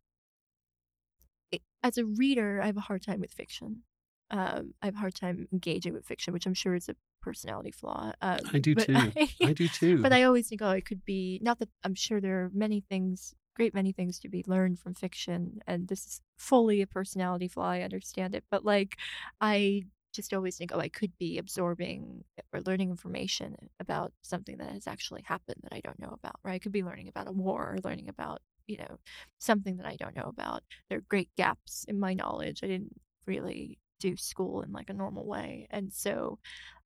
[1.83, 3.83] as a reader I have a hard time with fiction.
[4.31, 7.71] Um I have a hard time engaging with fiction, which I'm sure is a personality
[7.71, 8.13] flaw.
[8.23, 8.95] Um, I do too.
[8.95, 9.99] I, I do too.
[9.99, 12.81] but I always think, oh, it could be not that I'm sure there are many
[12.81, 17.49] things, great many things to be learned from fiction, and this is fully a personality
[17.49, 17.71] flaw.
[17.71, 18.97] I understand it, but like,
[19.41, 19.83] I
[20.15, 24.87] just always think, oh, I could be absorbing or learning information about something that has
[24.87, 26.55] actually happened that I don't know about, right?
[26.55, 28.99] I could be learning about a war or learning about, you know,
[29.39, 30.63] something that I don't know about.
[30.89, 32.61] There are great gaps in my knowledge.
[32.63, 32.95] I didn't
[33.27, 36.39] really do school in like a normal way, and so.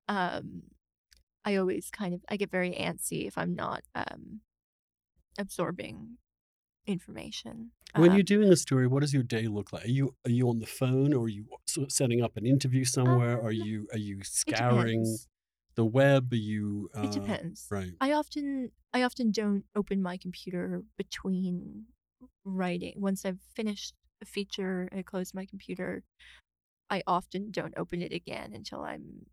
[0.09, 0.63] Um,
[1.45, 4.41] I always kind of I get very antsy if I'm not um,
[5.39, 6.19] absorbing
[6.87, 7.73] information.
[7.97, 9.85] when Um, you're doing a story, what does your day look like?
[9.85, 11.47] Are you are you on the phone, or are you
[11.79, 13.41] of setting up an interview somewhere?
[13.41, 15.19] are Um, you are you scouring.
[15.75, 16.33] The web?
[16.33, 16.91] You?
[16.95, 17.67] Uh, It depends.
[17.71, 17.93] Right.
[18.01, 21.87] I often I often don't open my computer between
[22.45, 22.95] writing.
[22.97, 26.05] Once I've finished a feature, I close my computer.
[26.91, 29.27] I often don't open it again until I'm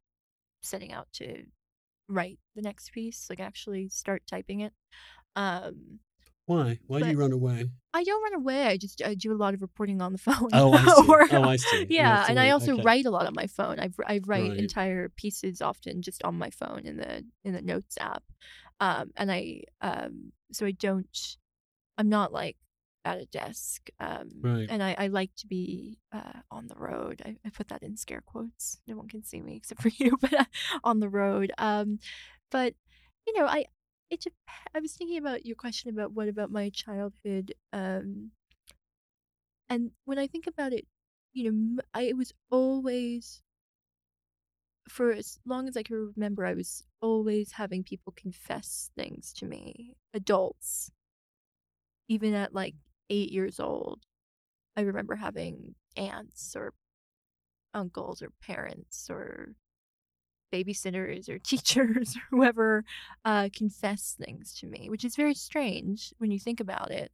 [0.63, 1.45] setting out to
[2.09, 4.73] write the next piece, like actually start typing it.
[5.35, 5.99] Um,
[6.49, 6.79] Why?
[6.87, 7.69] Why do you run away?
[7.93, 8.65] I don't run away.
[8.65, 10.49] I just I do a lot of reporting on the phone.
[10.51, 11.07] Oh, I see.
[11.07, 11.85] Or- oh, I see.
[11.89, 12.81] yeah, the and I also okay.
[12.83, 13.79] write a lot on my phone.
[13.79, 14.57] I I write Right.
[14.57, 18.23] entire pieces often just on my phone in the in the notes app,
[18.79, 21.37] um, and I um so I don't.
[21.99, 22.57] I'm not like
[23.05, 24.67] at a desk, um, Right.
[24.69, 27.21] and I, I like to be uh, on the road.
[27.25, 28.79] I, I put that in scare quotes.
[28.87, 30.45] No one can see me except for you, but uh,
[30.83, 31.51] on the road.
[31.59, 31.99] Um,
[32.49, 32.73] but
[33.27, 33.65] you know, I
[34.09, 34.21] it.
[34.21, 34.33] dep-
[34.75, 37.53] I was thinking about your question about what about my childhood.
[37.73, 38.31] Um,
[39.69, 40.85] and when I think about it,
[41.33, 43.41] you know, I it was always
[44.89, 49.45] for as long as I can remember, I was always having people confess things to
[49.45, 50.91] me, adults.
[52.07, 52.75] Even at like
[53.09, 54.01] eight years old,
[54.75, 56.73] I remember having aunts or
[57.73, 59.55] uncles or parents or
[60.51, 62.83] babysitters or teachers or whoever
[63.25, 67.11] uh, confess things to me, which is very strange when you think about it.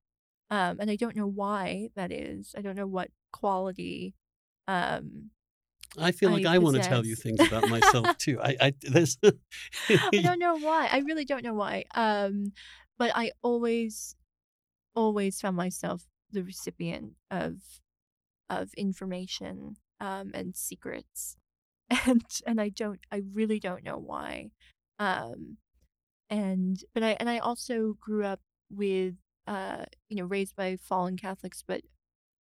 [0.51, 2.53] Um, and I don't know why that is.
[2.57, 4.13] I don't know what quality
[4.67, 5.31] um,
[5.97, 8.39] I feel like I I want to tell you things about myself too.
[8.41, 8.73] I, I
[9.89, 10.89] I don't know why.
[10.91, 11.85] I really don't know why.
[11.93, 12.53] Um,
[12.97, 14.15] but I always,
[14.95, 17.55] always found myself the recipient of
[18.49, 21.37] of information um, and secrets,
[22.07, 22.99] and and I don't.
[23.11, 24.51] I really don't know why.
[24.99, 25.57] Um,
[26.29, 29.15] and but I and I also grew up with
[29.47, 31.81] uh, you know, raised by fallen Catholics, but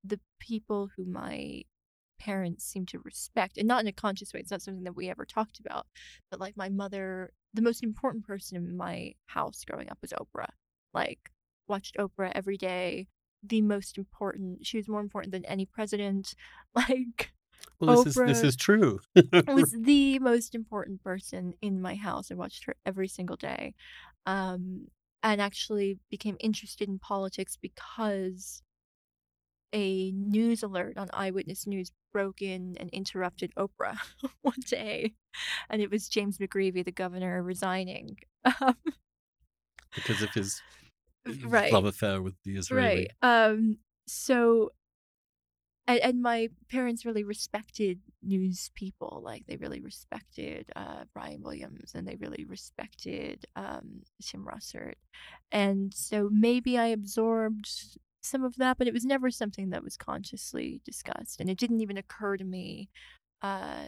[0.02, 1.62] the people who my
[2.18, 4.40] parents seem to respect, and not in a conscious way.
[4.40, 5.86] It's not something that we ever talked about,
[6.30, 10.50] but like my mother, the most important person in my house growing up was Oprah.
[10.94, 11.30] Like
[11.68, 13.08] watched Oprah every day.
[13.42, 14.66] The most important.
[14.66, 16.34] She was more important than any president.
[16.74, 17.33] Like
[17.80, 19.00] well, this is this is true.
[19.16, 22.30] I was the most important person in my house.
[22.30, 23.74] I watched her every single day.
[24.26, 24.86] Um,
[25.24, 28.62] and actually became interested in politics because
[29.72, 33.96] a news alert on Eyewitness News broke in and interrupted Oprah
[34.42, 35.14] one day.
[35.68, 38.18] And it was James McGreevey, the governor, resigning.
[38.60, 38.76] Um,
[39.94, 40.62] because of his
[41.44, 41.72] right.
[41.72, 43.08] love affair with the Israeli.
[43.22, 43.46] Right.
[43.46, 44.70] Um, so
[45.86, 51.92] and, and my parents really respected news people like they really respected uh, brian williams
[51.94, 54.94] and they really respected um, tim russert.
[55.52, 57.68] And so maybe i absorbed
[58.22, 61.80] some of that but it was never something that was consciously discussed and it didn't
[61.80, 62.88] even occur to me
[63.42, 63.86] uh,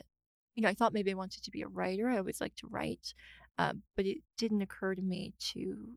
[0.54, 2.68] you know i thought maybe i wanted to be a writer i always liked to
[2.68, 3.14] write
[3.58, 5.88] um, but it didn't occur to me to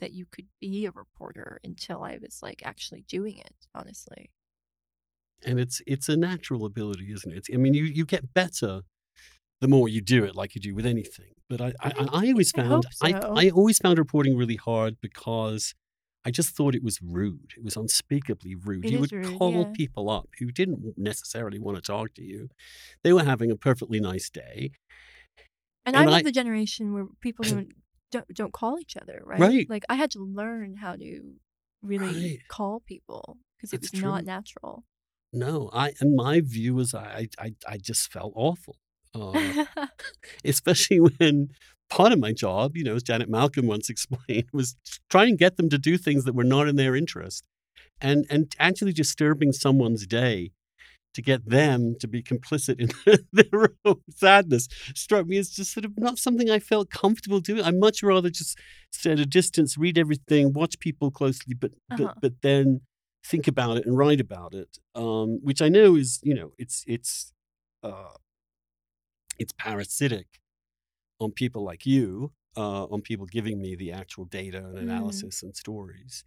[0.00, 4.30] that you could be a reporter until i was like actually doing it honestly
[5.44, 7.46] and it's it's a natural ability, isn't it?
[7.52, 8.82] I mean, you you get better
[9.60, 11.32] the more you do it, like you do with anything.
[11.48, 12.14] But I I, mm-hmm.
[12.14, 13.34] I, I always I found hope I so.
[13.34, 15.74] I always found reporting really hard because
[16.24, 17.52] I just thought it was rude.
[17.56, 18.84] It was unspeakably rude.
[18.86, 19.72] It you would rude, call yeah.
[19.74, 22.48] people up who didn't necessarily want to talk to you.
[23.02, 24.72] They were having a perfectly nice day.
[25.86, 27.72] And, And I'm I- of the generation where people don't
[28.10, 29.40] don't don't call each other, right?
[29.40, 29.70] Right.
[29.70, 31.34] Like I had to learn how to
[31.82, 32.38] really Right.
[32.48, 34.84] call people because it was not natural.
[35.34, 38.76] No, I and my view was I I I just felt awful.
[39.14, 39.64] Uh,
[40.44, 41.48] especially when
[41.90, 44.76] part of my job, you know, as Janet Malcolm once explained, was
[45.10, 47.44] trying to get them to do things that were not in their interest,
[48.00, 50.52] and and actually disturbing someone's day
[51.14, 52.90] to get them to be complicit in
[53.32, 57.62] their own sadness struck me as just sort of not something I felt comfortable doing.
[57.62, 58.58] I much rather just
[58.90, 61.96] stay at a distance, read everything, watch people closely, but Uh-huh.
[61.98, 62.80] but but then
[63.24, 66.84] think about it and write about it, um, which I know is you know it's
[66.86, 67.32] it's
[67.82, 68.14] uh,
[69.38, 70.26] it's parasitic
[71.20, 74.88] on people like you, uh, on people giving me the actual data and Mhm.
[74.90, 76.24] analysis and stories,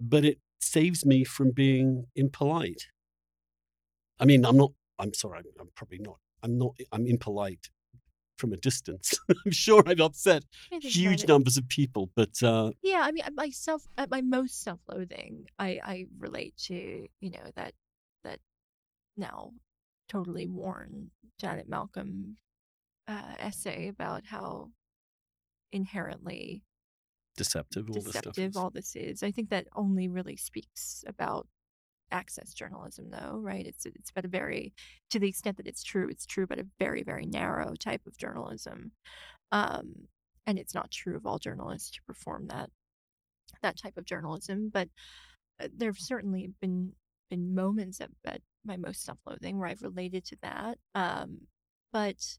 [0.00, 2.88] but it saves me from being impolite.
[4.18, 4.72] I mean, I'm not.
[4.98, 5.38] I'm sorry.
[5.40, 6.18] I'm, I'm probably not.
[6.42, 6.76] I'm not.
[6.92, 7.70] I'm impolite
[8.38, 9.18] from a distance.
[9.46, 13.12] I'm sure I've upset I think about huge numbers of people, but uh, Yeah, I
[13.12, 17.74] mean, at my self, at my most self-loathing, I I relate to you know that
[18.24, 18.40] that
[19.16, 19.52] now
[20.08, 22.36] totally worn Janet Malcolm
[23.06, 24.70] uh, essay about how
[25.72, 26.62] inherently
[27.36, 27.88] deceptive.
[27.88, 28.22] All this stuff.
[28.22, 28.56] deceptive Is.
[28.56, 29.22] all this is.
[29.22, 31.46] I think that only really speaks about
[32.10, 33.66] access journalism, though, right?
[33.66, 34.72] It's it's but a very,
[35.10, 38.16] to the extent that it's true, it's true, but a very very narrow type of
[38.18, 38.92] journalism,
[39.52, 39.94] um,
[40.46, 42.70] and it's not true of all journalists to perform that
[43.62, 44.70] that type of journalism.
[44.72, 44.88] But
[45.62, 46.92] uh, there have certainly been
[47.30, 51.38] been moments at, at my most self-loathing where I've related to that, um,
[51.92, 52.38] but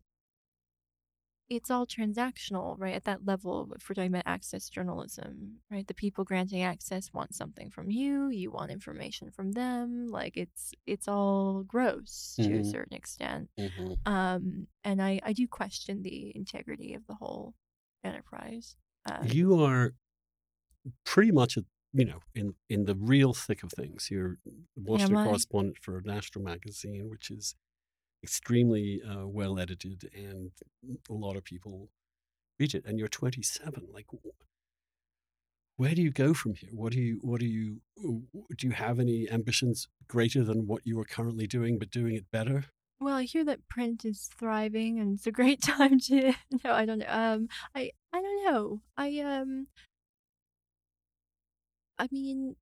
[1.50, 2.96] it's all transactional, right?
[2.96, 5.88] At that level, if we're talking about access journalism, right?
[5.88, 10.08] The people granting access want something from you, you want information from them.
[10.08, 12.66] Like it's it's all gross to a Mhm.
[12.66, 13.50] certain extent.
[13.58, 13.96] Mhm.
[14.06, 17.56] Um, and I I do question the integrity of the whole
[18.04, 18.78] enterprise.
[19.06, 19.94] Uh, You are
[21.06, 24.10] pretty much a you know in in the real thick of things.
[24.12, 25.24] You're a Washington I?
[25.24, 27.56] correspondent for a national magazine, which is
[28.24, 30.52] extremely uh, well edited, and
[31.10, 31.90] a lot of people
[32.60, 32.86] read it.
[32.86, 33.88] And you're 27.
[33.94, 34.08] Like,
[35.78, 36.72] where do you go from here?
[36.74, 38.68] What do you what do you do?
[38.68, 42.66] You have any ambitions greater than what you are currently doing, but doing it better?
[43.00, 46.34] Well, I hear that print is thriving and it's a great time to
[46.64, 47.06] no, I don't know.
[47.08, 48.82] Um I I don't know.
[48.98, 49.68] I um
[52.00, 52.56] I mean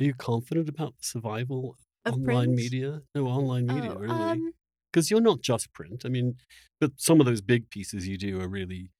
[0.00, 1.76] Are you confident about the survival
[2.06, 2.54] online print.
[2.54, 3.02] media?
[3.14, 4.40] No, online media, Oh, really.
[4.40, 4.52] um
[4.92, 6.02] Because you're not just print.
[6.04, 6.36] I mean,
[6.80, 8.90] but some of those big pieces you do are really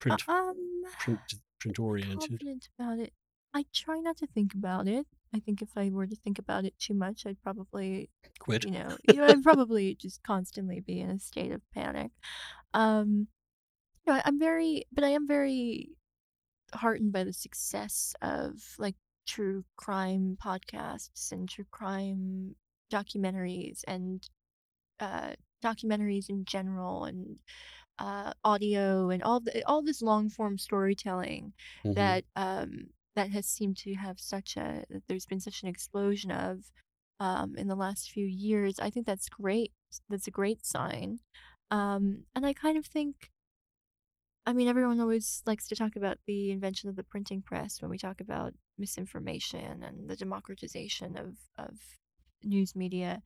[0.00, 0.54] print um
[0.98, 1.20] print
[1.60, 2.30] print oriented.
[2.30, 3.12] confident about it.
[3.54, 5.06] I try not to think about it.
[5.34, 8.64] I think if I were to think about it too much, I'd probably, Quit.
[8.64, 12.10] you know, you know, I'd probably just constantly be in a state of panic.
[12.74, 13.28] Um,
[14.06, 15.90] you know, I'm very, but I am very
[16.74, 22.54] heartened by the success of like true crime podcasts and true crime
[22.92, 24.28] documentaries and
[25.00, 27.38] uh, documentaries in general and
[27.98, 31.52] uh, audio and all the all this long form storytelling
[31.84, 31.94] Mhm.
[31.94, 36.30] that um, that has seemed to have such a that there's been such an explosion
[36.30, 36.70] of
[37.20, 38.78] um, in the last few years.
[38.78, 39.72] I think that's great.
[40.10, 41.20] That's a great sign.
[41.70, 43.30] Um, and I kind of think,
[44.44, 47.90] I mean, everyone always likes to talk about the invention of the printing press when
[47.90, 51.78] we talk about misinformation and the democratization of of
[52.46, 53.22] news media.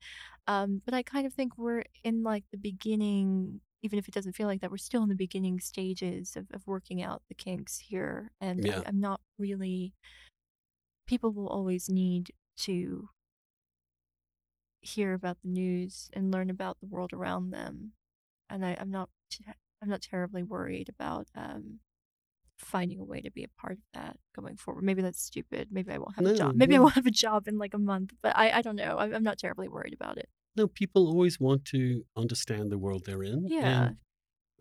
[0.46, 4.34] Um, but I kind of think we're in like the beginning, even if it doesn't
[4.34, 7.78] feel like that, we're still in the beginning stages of, of working out the kinks
[7.78, 8.30] here.
[8.40, 8.80] And Yeah.
[8.80, 9.94] I, I'm not really,
[11.06, 13.08] people will always need to
[14.80, 17.92] hear about the news and learn about the world around them.
[18.48, 19.10] And I, I'm not,
[19.82, 21.80] I'm not terribly worried about um,
[22.60, 24.84] finding a way to be a part of that going forward.
[24.84, 25.68] Maybe that's stupid.
[25.70, 26.54] Maybe I won't have No, a job.
[26.54, 28.12] Maybe I won't have a job in like a month.
[28.22, 28.96] But I, I don't know.
[28.98, 30.28] I'm, I'm not terribly worried about it.
[30.56, 33.46] No, people always want to understand the world they're in.
[33.48, 33.86] Yeah.
[33.86, 33.96] And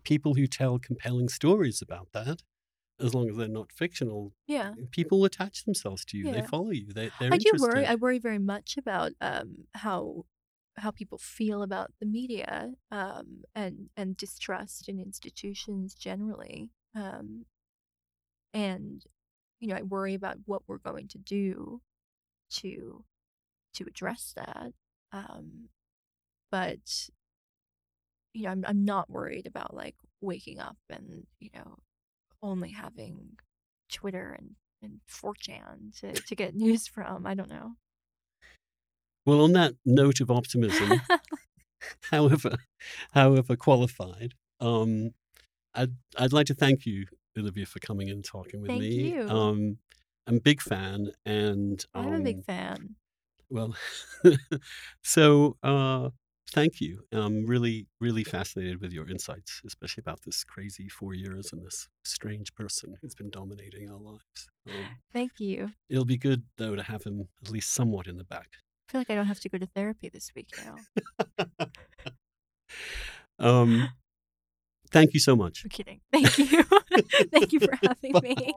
[0.03, 2.43] people who tell compelling stories about that,
[2.99, 4.73] as long as they're not fictional, Yeah.
[4.91, 6.31] people attach themselves to you.
[6.31, 6.93] They follow you.
[6.93, 7.61] They, they're I do interested.
[7.61, 7.85] worry.
[7.85, 10.25] I worry very much about um, how
[10.77, 16.69] how people feel about the media um, and and distrust in institutions generally.
[16.95, 17.45] Um,
[18.53, 19.03] and
[19.59, 21.81] you know, I worry about what we're going to do
[22.51, 23.03] to
[23.75, 24.73] to address that.
[25.11, 25.69] Um,
[26.51, 27.09] but
[28.33, 31.77] you know, I'm I'm not worried about like waking up and you know
[32.41, 33.37] only having
[33.91, 37.25] Twitter and and 4chan to to get news from.
[37.25, 37.73] I don't know.
[39.25, 41.01] Well, on that note of optimism,
[42.11, 42.55] however,
[43.11, 45.11] however qualified, um,
[45.73, 47.05] I'd I'd like to thank you,
[47.37, 49.13] Olivia, for coming in and talking with Thank me.
[49.13, 49.27] you.
[49.27, 49.77] Um,
[50.27, 52.95] I'm a big fan, and I'm a um, big fan.
[53.49, 53.75] well,
[55.03, 56.09] so uh,
[56.51, 57.01] thank you.
[57.11, 61.87] I'm really really fascinated with your insights, especially about this crazy four years and this
[62.03, 64.49] strange person who's been dominating our lives.
[64.67, 65.71] Um, Thank you.
[65.89, 68.49] it'll be good though to have him at least somewhat in the back.
[68.87, 70.75] I feel like I don't have to go to therapy this week now.
[73.39, 73.89] Um,
[74.91, 75.63] thank you so much.
[75.63, 75.99] I'm kidding.
[76.11, 76.63] Thank you.
[77.31, 78.53] Thank you for having me.